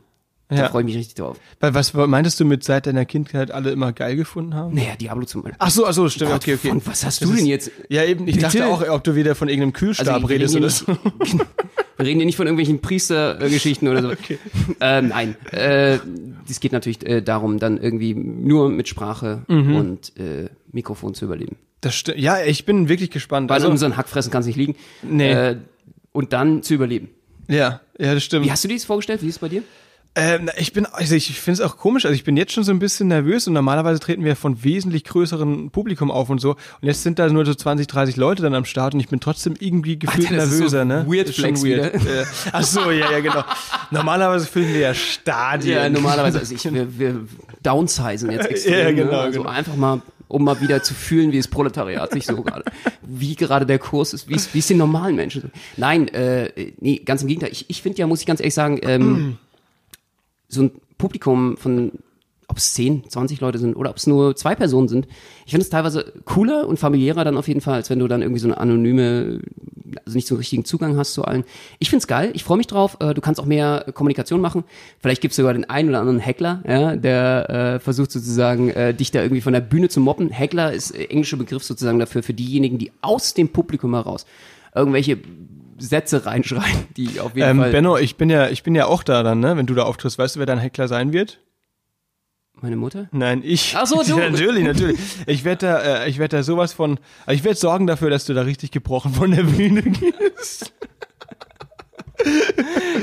[0.50, 0.70] Da Ja.
[0.70, 1.38] freue ich mich richtig drauf.
[1.60, 4.74] Weil was meintest du mit seit deiner Kindheit alle immer geil gefunden haben?
[4.76, 5.58] Naja, Diablo zum Beispiel.
[5.60, 6.70] Ach so, ach so, stimmt, Gott, okay, okay.
[6.70, 7.70] von was hast Das du denn jetzt?
[7.90, 8.46] Ja, eben, ich Bitte?
[8.60, 10.86] dachte auch, ob du wieder von irgendeinem Kühlstab wir redest oder so.
[11.98, 14.12] wir reden hier nicht von irgendwelchen Priestergeschichten oder so.
[14.80, 15.98] Ähm, nein, äh,
[16.50, 19.76] es geht natürlich äh, darum, dann irgendwie nur mit Sprache Mhm.
[19.76, 21.56] und äh, Mikrofon zu überleben.
[21.82, 22.20] Das stimmt.
[22.20, 23.50] Ja, ich bin wirklich gespannt.
[23.50, 24.76] Weil Also, um so ein Hackfressen kann es nicht liegen.
[25.04, 25.32] Nee.
[25.32, 25.58] Äh,
[26.12, 27.10] und dann zu überleben.
[27.48, 28.46] ja, ja, das stimmt.
[28.46, 29.22] Wie hast du dir das vorgestellt?
[29.24, 29.64] Wie ist es bei dir?
[30.20, 32.06] Ähm, ich bin, also ich finde es auch komisch.
[32.06, 35.04] Also ich bin jetzt schon so ein bisschen nervös und normalerweise treten wir von wesentlich
[35.04, 36.52] größeren Publikum auf und so.
[36.52, 39.20] Und jetzt sind da nur so 20, 30 Leute dann am Start und ich bin
[39.20, 41.06] trotzdem irgendwie gefühlt Alter, nervöser, so ne?
[41.08, 41.94] weird Flex weird.
[41.94, 43.44] Äh, ach so, ja, ja, genau.
[43.92, 45.78] Normalerweise füllen wir ja Stadien.
[45.78, 46.40] Ja, normalerweise.
[46.40, 47.22] Also ich, wir, wir
[47.62, 48.74] downsizen jetzt extrem.
[48.74, 49.20] Ja, genau, ne?
[49.20, 49.52] Also genau.
[49.52, 52.64] einfach mal, um mal wieder zu fühlen, wie das Proletariat sich so gerade,
[53.04, 55.52] wie gerade der Kurs ist, wie es wie es den normalen Menschen.
[55.76, 57.52] Nein, äh, nee, ganz im Gegenteil.
[57.52, 59.38] Ich, ich finde ja, muss ich ganz ehrlich sagen, ähm,
[60.48, 61.92] so ein Publikum von
[62.50, 65.08] ob es 10, 20 Leute sind oder ob es nur zwei Personen sind.
[65.46, 68.22] Ich finde es teilweise cooler und familiärer dann auf jeden Fall, als wenn du dann
[68.22, 69.42] irgendwie so eine anonyme,
[70.06, 71.44] also nicht so einen richtigen Zugang hast zu allen.
[71.80, 72.98] Ich find's geil, ich freue mich drauf.
[73.02, 74.64] Äh, Du kannst auch mehr Kommunikation machen.
[75.00, 79.12] Vielleicht gibt's sogar den einen oder anderen Hackler, ja, der äh, versucht sozusagen, äh, dich
[79.12, 80.32] da irgendwie von der Bühne zu moppen.
[80.32, 84.26] Hackler ist äh, englischer Begriff sozusagen dafür, für diejenigen, die aus dem Publikum heraus
[84.74, 85.18] irgendwelche
[85.78, 87.72] Sätze reinschreien, die auf jeden Ähm, Fall.
[87.72, 89.58] Benno, ich bin ja, ich bin ja auch da dann, ne?
[89.58, 91.40] Wenn du da auftrittst, weißt du, wer dein Heckler sein wird?
[92.60, 93.08] Meine Mutter?
[93.12, 93.76] Nein, ich.
[93.78, 94.18] Ach so, du.
[94.32, 95.00] Natürlich, natürlich.
[95.28, 98.26] Ich werde da, äh, ich werde da sowas von, also ich werde sorgen dafür, dass
[98.26, 100.74] du da richtig gebrochen von der Bühne gehst.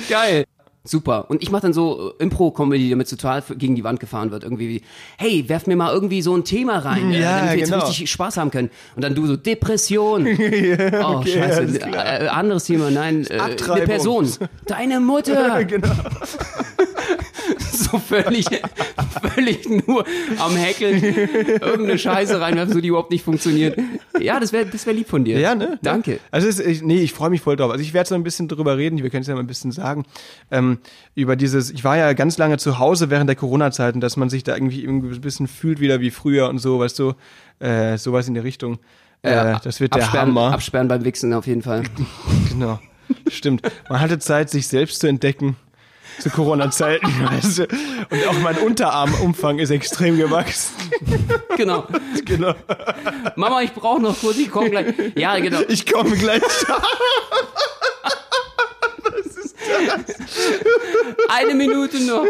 [0.08, 0.44] Geil.
[0.86, 1.30] Super.
[1.30, 4.44] Und ich mache dann so äh, Impro-Comedy, damit total gegen die Wand gefahren wird.
[4.44, 4.82] Irgendwie wie,
[5.16, 7.86] hey, werf mir mal irgendwie so ein Thema rein, äh, Ja, damit wir jetzt genau.
[7.86, 8.70] richtig Spaß haben können.
[8.94, 10.26] Und dann du so, Depression.
[10.28, 11.78] oh, alles scheiße.
[11.78, 12.20] klar.
[12.22, 13.86] Äh, anderes Thema, nein, äh, eine.
[13.86, 14.30] Person.
[14.66, 15.64] Deine Mutter.
[15.64, 15.88] genau.
[17.94, 18.46] So völlig,
[19.34, 20.04] völlig nur
[20.38, 23.78] am Häkeln irgendeine Scheiße reinwerfen, so die überhaupt nicht funktioniert.
[24.20, 25.38] Ja, das wäre das wär lieb von dir.
[25.38, 25.78] Ja, ne?
[25.82, 26.20] Danke.
[26.30, 27.70] Also ist, ich, nee, ich freue mich voll drauf.
[27.70, 29.72] Also ich werde so ein bisschen drüber reden, wir können es ja mal ein bisschen
[29.72, 30.04] sagen,
[30.50, 30.78] ähm,
[31.14, 34.44] über dieses, ich war ja ganz lange zu Hause während der Corona-Zeiten, dass man sich
[34.44, 37.14] da irgendwie, ein bisschen fühlt wieder wie früher und so, weißt du,
[37.60, 38.78] äh, sowas in die Richtung.
[39.22, 40.52] Äh, das wird der absperren, Hammer.
[40.52, 41.84] Absperren beim Wichsen auf jeden Fall.
[42.50, 42.78] Genau.
[43.28, 43.62] Stimmt.
[43.88, 45.56] Man hatte Zeit, sich selbst zu entdecken.
[46.18, 47.62] Zu Corona-Zeiten, weißt du.
[48.10, 50.74] Und auch mein Unterarmumfang ist extrem gewachsen.
[51.56, 51.86] genau.
[52.24, 52.54] Genau.
[53.36, 54.94] Mama, ich brauche noch kurz, ich komme gleich.
[55.16, 55.60] Ja, genau.
[55.68, 56.42] Ich komme gleich.
[61.28, 62.26] Eine Minute noch.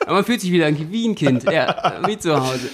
[0.00, 1.44] Aber man fühlt sich wieder wie ein Kind.
[1.44, 2.70] Ja, wie zu Hause.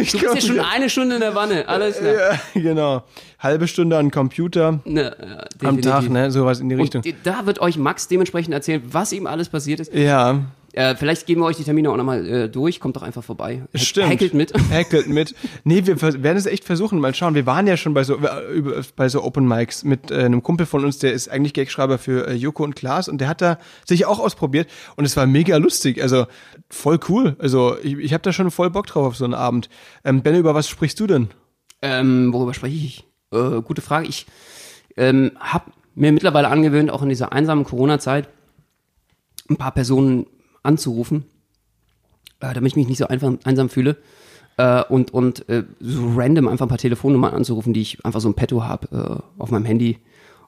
[0.00, 1.68] Ich Du bist ja schon eine Stunde in der Wanne.
[1.68, 2.14] Alles klar.
[2.54, 3.04] Ja, genau.
[3.38, 5.90] Halbe Stunde an Computer Ne, ja, am definitiv.
[5.90, 6.30] Tag, ne?
[6.30, 7.02] Sowas in die Richtung.
[7.04, 9.92] Und da wird euch Max dementsprechend erzählen, was ihm alles passiert ist.
[9.92, 10.40] ja,
[10.76, 12.80] Äh, vielleicht geben wir euch die Termine auch nochmal äh, durch.
[12.80, 13.62] Kommt doch einfach vorbei.
[13.72, 14.08] Hack- stimmt.
[14.10, 14.52] Hackelt mit.
[14.70, 15.34] Hackelt mit.
[15.62, 16.98] Nee, wir werden es echt versuchen.
[16.98, 17.36] Mal schauen.
[17.36, 20.66] Wir waren ja schon bei so, äh, bei so Open Mics mit äh, einem Kumpel
[20.66, 23.58] von uns, der ist eigentlich Gagschreiber für äh, Joko und Klaas und der hat da
[23.86, 26.02] sich auch ausprobiert und es war mega lustig.
[26.02, 26.26] Also
[26.68, 27.36] voll cool.
[27.38, 29.68] Also ich, ich habe da schon voll Bock drauf auf so einen Abend.
[30.04, 31.28] Ähm, Benno, über was sprichst du denn?
[31.82, 33.04] Ähm, worüber spreche ich?
[33.30, 34.06] Gute Frage.
[34.08, 34.26] Ich
[34.96, 35.64] ähm, habe
[35.96, 38.28] mir mittlerweile angewöhnt, auch in dieser einsamen Corona-Zeit,
[39.50, 40.26] ein paar Personen
[40.64, 41.24] anzurufen,
[42.40, 43.96] äh, damit ich mich nicht so einfach einsam fühle.
[44.56, 48.28] Äh, und und äh, so random einfach ein paar Telefonnummern anzurufen, die ich einfach so
[48.28, 49.98] im Petto habe äh, auf meinem Handy.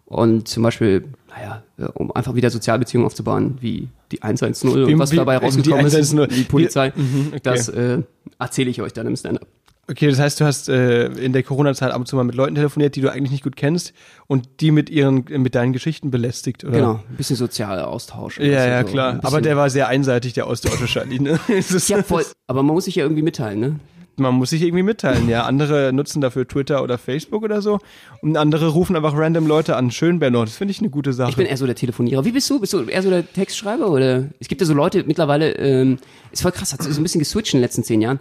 [0.05, 5.11] Und zum Beispiel, naja, äh, um einfach wieder Sozialbeziehungen aufzubauen, wie die 110 und was
[5.11, 6.29] dabei die rausgekommen ist, 110.
[6.29, 6.92] die Polizei.
[6.94, 7.40] Mhm, okay.
[7.42, 8.02] Das äh,
[8.38, 9.48] erzähle ich euch dann im Stand-up.
[9.88, 12.57] Okay, das heißt, du hast äh, in der Corona-Zeit ab und zu mal mit Leuten
[12.57, 13.92] telefoniert, die du eigentlich nicht gut kennst
[14.27, 16.77] und die mit ihren, mit deinen Geschichten belästigt, oder?
[16.77, 18.40] Genau, ein bisschen sozialer Austausch.
[18.40, 19.20] Ja, ja, so klar.
[19.22, 21.38] Aber der war sehr einseitig, der Austausch wahrscheinlich, ne?
[21.87, 22.25] Ja, voll.
[22.49, 23.77] Aber man muss sich ja irgendwie mitteilen, ne?
[24.18, 25.44] Man muss sich irgendwie mitteilen, ja.
[25.44, 27.79] Andere nutzen dafür Twitter oder Facebook oder so
[28.22, 29.92] und andere rufen einfach random Leute an.
[29.92, 31.31] Schön, Benno, das finde ich eine gute Sache.
[31.31, 32.25] Ich bin eher so der Telefonierer.
[32.25, 32.59] Wie bist du?
[32.59, 34.25] Bist du eher so der Textschreiber oder?
[34.40, 35.99] Es gibt ja so Leute mittlerweile, ähm,
[36.33, 38.18] ist voll krass, hat so ein bisschen geswitcht in den letzten zehn Jahren.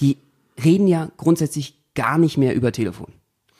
[0.00, 0.18] Die
[0.64, 3.12] reden ja grundsätzlich gar nicht mehr über Telefon.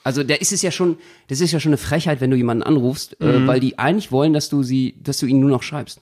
[0.03, 2.63] Also da ist es ja schon, das ist ja schon eine Frechheit, wenn du jemanden
[2.63, 3.27] anrufst, Mhm.
[3.27, 6.01] äh, weil die eigentlich wollen, dass du sie, dass du ihnen nur noch schreibst.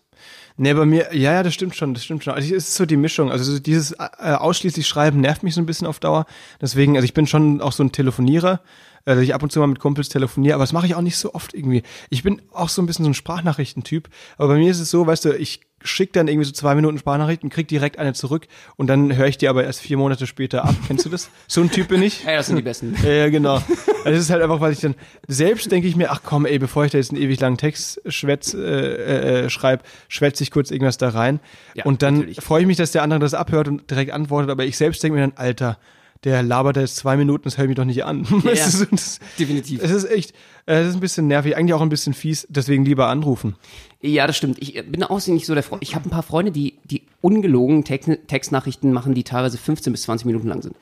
[0.59, 2.33] Nee, bei mir, ja, ja, das stimmt schon, das stimmt schon.
[2.33, 3.31] Also es ist so die Mischung.
[3.31, 6.25] Also so dieses äh, ausschließlich Schreiben nervt mich so ein bisschen auf Dauer.
[6.61, 8.61] Deswegen, also ich bin schon auch so ein Telefonierer,
[9.05, 11.01] äh, dass ich ab und zu mal mit Kumpels telefoniere, aber das mache ich auch
[11.01, 11.83] nicht so oft irgendwie.
[12.09, 15.05] Ich bin auch so ein bisschen so ein Sprachnachrichtentyp, aber bei mir ist es so,
[15.05, 18.87] weißt du, ich schick dann irgendwie so zwei Minuten Sprachnachrichten, krieg direkt eine zurück und
[18.87, 20.75] dann höre ich die aber erst vier Monate später ab.
[20.87, 21.29] Kennst du das?
[21.47, 22.23] So ein Typ bin ich.
[22.23, 22.95] Ja, das sind die besten.
[23.07, 23.55] Ja, genau.
[23.55, 24.95] Also das ist halt einfach, weil ich dann
[25.27, 28.01] selbst denke ich mir, ach komm, ey, bevor ich da jetzt einen ewig langen Text
[28.07, 31.39] schwätz, äh, äh, äh schreibe, schwätze ich kurz irgendwas da rein.
[31.73, 34.65] Ja, und dann freue ich mich, dass der andere das abhört und direkt antwortet, aber
[34.65, 35.77] ich selbst denke mir dann, Alter,
[36.23, 38.25] der labert jetzt zwei Minuten, das ich mich doch nicht an.
[38.43, 39.81] Ja, Das ist- das- definitiv.
[39.83, 40.31] Es ist echt,
[40.65, 43.55] äh, es ist ein bisschen nervig, eigentlich auch ein bisschen fies, deswegen lieber anrufen.
[44.01, 44.57] Ja, das stimmt.
[44.61, 45.83] Ich äh, bin auch nicht so der Freund.
[45.83, 50.03] Ich habe ein paar Freunde, die, die ungelogen Text Textnachrichten machen, die teilweise 15 bis
[50.03, 50.75] 20 Minuten lang sind.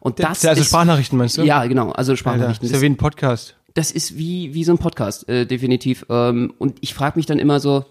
[0.00, 1.42] Und das also ist, Sprachnachrichten meinst du?
[1.42, 1.90] Ja, genau.
[1.92, 2.66] Also Alter, Sprachnachrichten.
[2.66, 3.56] ist ja Das, wie ein Podcast.
[3.74, 6.04] das ist wie, wie so ein Podcast, äh, definitiv.
[6.10, 7.86] Ähm, und ich frage mich dann immer so,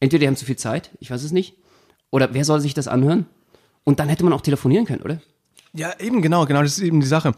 [0.00, 1.54] entweder die haben zu viel Zeit, ich weiß es nicht,
[2.10, 3.26] oder wer soll sich das anhören?
[3.84, 5.20] Und dann hätte man auch telefonieren können, oder?
[5.76, 7.32] Ja, eben genau, genau, das ist eben die Sache.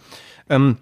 [0.48, 0.76] Ähm,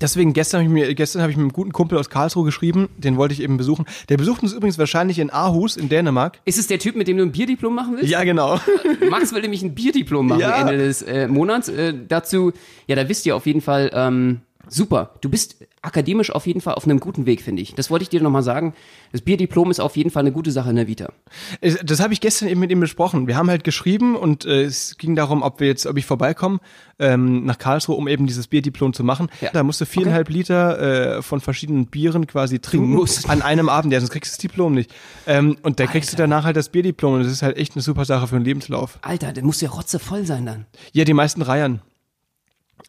[0.00, 2.88] deswegen gestern habe ich mir gestern habe ich mit einem guten Kumpel aus Karlsruhe geschrieben,
[2.98, 3.86] den wollte ich eben besuchen.
[4.08, 6.40] Der besucht uns übrigens wahrscheinlich in Aarhus in Dänemark.
[6.44, 8.10] Ist es der Typ, mit dem du ein Bierdiplom machen willst?
[8.10, 8.60] Ja, genau.
[9.10, 10.60] Max will nämlich ein Bierdiplom machen Ja.
[10.60, 11.68] Ende des äh, Monats.
[11.68, 12.52] Äh, dazu,
[12.86, 15.14] ja, da wisst ihr auf jeden Fall, ähm, super.
[15.20, 17.74] Du bist akademisch auf jeden Fall auf einem guten Weg, finde ich.
[17.74, 18.74] Das wollte ich dir nochmal sagen.
[19.10, 21.12] Das Bierdiplom ist auf jeden Fall eine gute Sache in der Vita.
[21.60, 23.26] Das habe ich gestern eben mit ihm besprochen.
[23.26, 26.60] Wir haben halt geschrieben und äh, es ging darum, ob wir jetzt, ob ich vorbeikomme
[26.98, 29.28] ähm, nach Karlsruhe, um eben dieses Bierdiplom zu machen.
[29.40, 29.50] Ja.
[29.52, 33.92] Da musst du viereinhalb Liter äh, von verschiedenen Bieren quasi trinken an einem Abend.
[33.92, 34.94] Ja, sonst kriegst du das Diplom nicht.
[35.26, 37.82] Ähm, und da kriegst du danach halt das Bierdiplom und das ist halt echt eine
[37.82, 38.98] super Sache für den Lebenslauf.
[39.02, 40.66] Alter, der muss ja rotzevoll sein dann.
[40.92, 41.82] Ja, die meisten Reihen.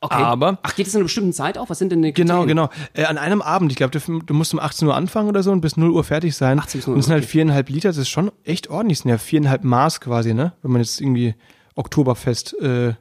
[0.02, 0.16] Okay.
[0.16, 1.70] Aber- Ach, geht es in einer bestimmten Zeit auf?
[1.70, 2.48] Was sind denn die Genau, Kriterien?
[2.48, 2.70] genau.
[2.94, 5.52] Äh, an einem Abend, ich glaube, du, du musst um 18 Uhr anfangen oder so
[5.52, 6.60] und bis 0 Uhr fertig sein.
[6.60, 8.98] 18 bis 0 und es sind halt viereinhalb Liter, das ist schon echt ordentlich.
[9.00, 10.54] Das sind ja viereinhalb Maß quasi, ne?
[10.62, 11.36] Wenn man jetzt irgendwie
[11.76, 12.94] Oktoberfest äh,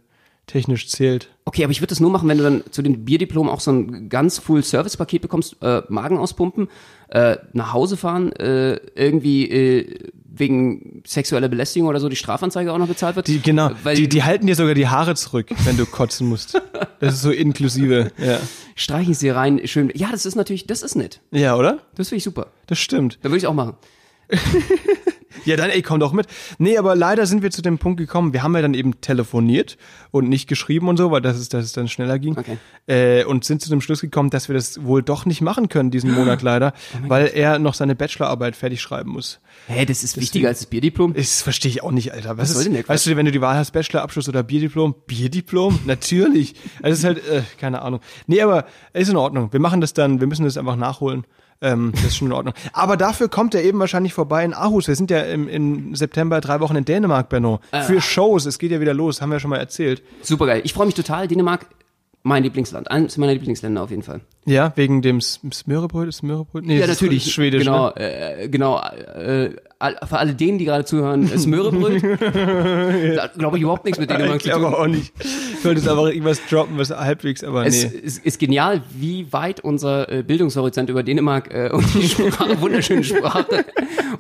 [0.46, 1.30] technisch zählt.
[1.44, 3.70] Okay, aber ich würde das nur machen, wenn du dann zu dem Bierdiplom auch so
[3.72, 6.68] ein ganz Full-Service-Paket bekommst, äh, Magen auspumpen,
[7.08, 12.78] äh, nach Hause fahren, äh, irgendwie äh, wegen sexueller Belästigung oder so die Strafanzeige auch
[12.78, 13.28] noch bezahlt wird.
[13.28, 16.60] Die, genau, Weil die, die halten dir sogar die Haare zurück, wenn du kotzen musst.
[17.00, 18.12] Das ist so inklusive.
[18.16, 18.38] Ja,
[18.76, 19.90] streichen sie rein, schön.
[19.92, 21.20] Ja, das ist natürlich, das ist nett.
[21.32, 21.80] ja oder?
[21.96, 22.52] Das finde ich super.
[22.68, 23.18] Das stimmt.
[23.22, 23.74] Da würde ich auch machen.
[25.44, 26.26] Ja, dann, ey, komm doch mit.
[26.58, 29.76] Nee, aber leider sind wir zu dem Punkt gekommen, wir haben ja dann eben telefoniert
[30.10, 32.36] und nicht geschrieben und so, weil das ist, dass es dann schneller ging.
[32.36, 32.58] Okay.
[32.86, 35.90] Äh, und sind zu dem Schluss gekommen, dass wir das wohl doch nicht machen können
[35.90, 36.72] diesen Monat leider,
[37.08, 39.40] weil er noch seine Bachelorarbeit fertig schreiben muss.
[39.66, 41.14] Hä, das ist wichtiger als das Bierdiplom?
[41.14, 42.30] Das verstehe ich auch nicht, Alter.
[42.36, 42.94] Was, Was soll ist, denn der Quatsch?
[42.94, 44.94] weißt du, wenn du die Wahl hast, Bachelorabschluss oder Bierdiplom?
[45.06, 45.80] Bierdiplom?
[45.86, 46.54] Natürlich.
[46.82, 48.00] Also es ist halt, äh, keine Ahnung.
[48.26, 49.52] Nee, aber ist in Ordnung.
[49.52, 51.24] Wir machen das dann, wir müssen das einfach nachholen.
[51.62, 52.54] Ähm, das ist schon in Ordnung.
[52.72, 54.88] Aber dafür kommt er eben wahrscheinlich vorbei in Aarhus.
[54.88, 57.60] Wir sind ja im, im September drei Wochen in Dänemark, Benno.
[57.70, 57.82] Ah.
[57.82, 58.46] Für Shows.
[58.46, 60.02] Es geht ja wieder los, haben wir ja schon mal erzählt.
[60.22, 60.60] Super geil.
[60.64, 61.28] Ich freue mich total.
[61.28, 61.66] Dänemark,
[62.24, 62.90] mein Lieblingsland.
[62.90, 64.20] Eines meiner Lieblingsländer auf jeden Fall.
[64.44, 66.64] Ja, wegen dem Smörebröt, Smörebröt?
[66.64, 67.32] Nee, Ja, das ist natürlich.
[67.32, 67.94] Schwedisch, Genau, ne?
[68.42, 68.80] äh, genau.
[68.80, 69.50] Äh,
[70.06, 72.02] für alle denen, die gerade zuhören, Smörebröt.
[73.16, 74.60] Da glaube ich überhaupt nichts mit Dänemark Ich zu tun.
[74.60, 75.12] glaube auch nicht.
[75.20, 77.98] Ich wollte jetzt aber irgendwas droppen, was halbwegs, aber Es nee.
[77.98, 83.02] ist, ist genial, wie weit unser äh, Bildungshorizont über Dänemark äh, und die Sprache, wunderschöne
[83.04, 83.64] Sprache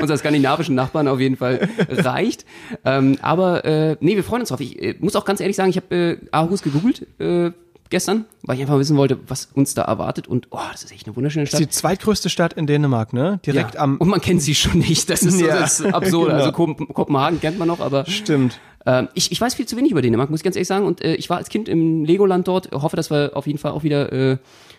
[0.00, 2.44] unserer skandinavischen Nachbarn auf jeden Fall reicht.
[2.84, 4.60] Ähm, aber äh, nee, wir freuen uns drauf.
[4.60, 7.52] Ich äh, muss auch ganz ehrlich sagen, ich habe äh, Aarhus gegoogelt äh,
[7.92, 10.26] gestern, weil ich einfach wissen wollte, was uns da erwartet.
[10.26, 11.68] Und oh, das ist echt eine wunderschöne Das ist Stadt.
[11.68, 13.38] die zweitgrößte Stadt in Dänemark, ne?
[13.46, 13.80] Direkt Ja.
[13.82, 13.98] am.
[13.98, 15.08] und man kennt sie schon nicht.
[15.08, 16.26] Das ist, so, Ja, das ist absurd.
[16.30, 16.38] genau.
[16.40, 18.58] Also Kopen Kopenhagen kennt man noch, aber Stimmt.
[18.84, 20.84] ähm, ich, ich weiß viel zu wenig über Dänemark, muss ich ganz ehrlich sagen.
[20.86, 22.72] Und äh, ich war als Kind im Legoland dort.
[22.72, 24.38] Hoffe, dass wir auf jeden Fall auch wieder äh,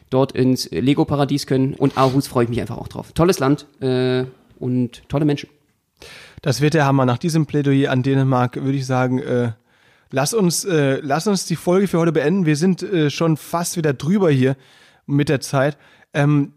[0.10, 1.74] dort ins Lego-Paradies können.
[1.76, 3.12] Und Aarhus freue ich mich einfach auch drauf.
[3.14, 4.26] Tolles Land äh,
[4.60, 5.50] und tolle Menschen.
[6.42, 7.06] Das wird der Hammer.
[7.06, 9.52] Nach diesem Plädoyer an Dänemark würde ich sagen, äh,
[10.14, 12.46] lass uns, äh, lass uns die Folge für heute beenden.
[12.46, 14.56] Wir sind äh, schon fast wieder drüber hier
[15.08, 15.78] mit der Zeit.
[16.14, 16.54] Ähm,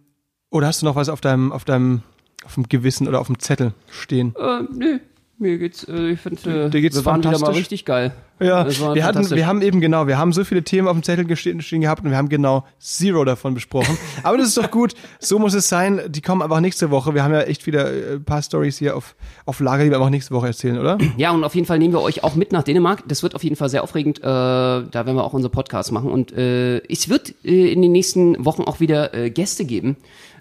[0.50, 2.02] oder hast du noch was auf deinem, auf deinem,
[2.44, 4.34] auf dem Gewissen oder auf dem Zettel stehen?
[4.38, 5.00] Äh, nö,
[5.39, 8.12] mir geht's, äh, ich finde, äh, wir waren wieder mal richtig geil.
[8.39, 11.24] Ja, wir hatten, wir haben eben genau, wir haben so viele Themen auf dem Zettel
[11.24, 13.97] gestehen, stehen gehabt und wir haben genau zero davon besprochen.
[14.22, 14.93] Aber das ist doch gut.
[15.20, 16.01] So muss es sein.
[16.09, 17.14] Die kommen einfach nächste Woche.
[17.14, 19.16] Wir haben ja echt wieder äh, ein paar Stories hier auf,
[19.47, 20.99] auf Lager, die wir einfach nächste Woche erzählen, oder?
[21.16, 23.05] Ja, und auf jeden Fall nehmen wir euch auch mit nach Dänemark.
[23.09, 24.18] Das wird auf jeden Fall sehr aufregend.
[24.18, 26.11] Äh, da werden wir auch unser Podcast machen.
[26.11, 29.97] Und äh, es wird äh, in den nächsten Wochen auch wieder äh, Gäste geben.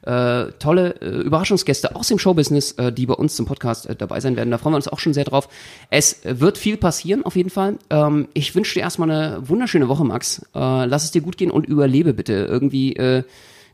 [0.06, 4.20] Äh, tolle äh, Überraschungsgäste aus dem Showbusiness, äh, die bei uns zum Podcast äh, dabei
[4.20, 4.52] sein werden.
[4.52, 5.50] Da freuen wir uns auch schon sehr drauf.
[5.90, 7.80] Es äh, wird viel passieren, auf jeden Fall.
[7.90, 10.46] Ähm, ich wünsche dir erstmal eine wunderschöne Woche, Max.
[10.54, 13.24] Äh, lass es dir gut gehen und überlebe bitte irgendwie äh,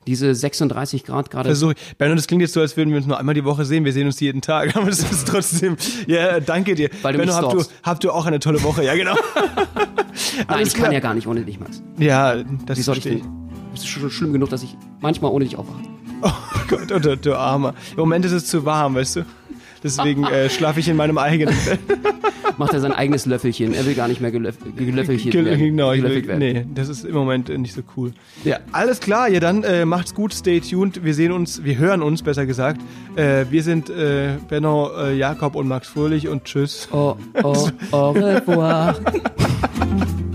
[0.08, 1.50] diese 36 Grad gerade.
[1.50, 1.98] Versuche ich.
[1.98, 3.86] Benno, das klingt jetzt so, als würden wir uns nur einmal die Woche sehen.
[3.86, 4.76] Wir sehen uns jeden Tag.
[4.76, 5.78] Aber das ist trotzdem.
[6.08, 6.90] Ja, danke dir.
[7.02, 8.84] Weil du Benno, habt du, habt du auch eine tolle Woche.
[8.84, 9.16] Ja, genau.
[10.48, 10.94] Nein, ich kann klar.
[10.94, 11.82] ja gar nicht ohne dich, Max.
[11.98, 13.41] Ja, das verstehe denn?
[13.74, 15.80] Es ist schon schlimm genug, dass ich manchmal ohne dich aufwache.
[16.22, 16.32] Oh
[16.68, 17.74] Gott, oh, du, du Armer.
[17.92, 19.26] Im Moment ist es zu warm, weißt du?
[19.84, 21.80] Deswegen äh, schlafe ich in meinem eigenen Bett.
[22.60, 23.74] Macht er sein eigenes Löffelchen.
[23.74, 25.58] Er will gar nicht mehr gelöff gelöffelchen Ge- werden.
[25.60, 26.40] Genau, ich will, gelöffelt werden.
[26.40, 28.12] nee, das ist im Moment äh, nicht so cool.
[28.44, 28.60] Ja.
[28.72, 31.04] Alles klar, ja dann äh, macht's gut, stay tuned.
[31.04, 32.80] Wir sehen uns, wir hören uns, besser gesagt.
[33.16, 36.88] Äh, wir sind äh, Benno, äh, Jakob und Max Fröhlich und tschüss.
[36.92, 38.96] Au, au, au revoir.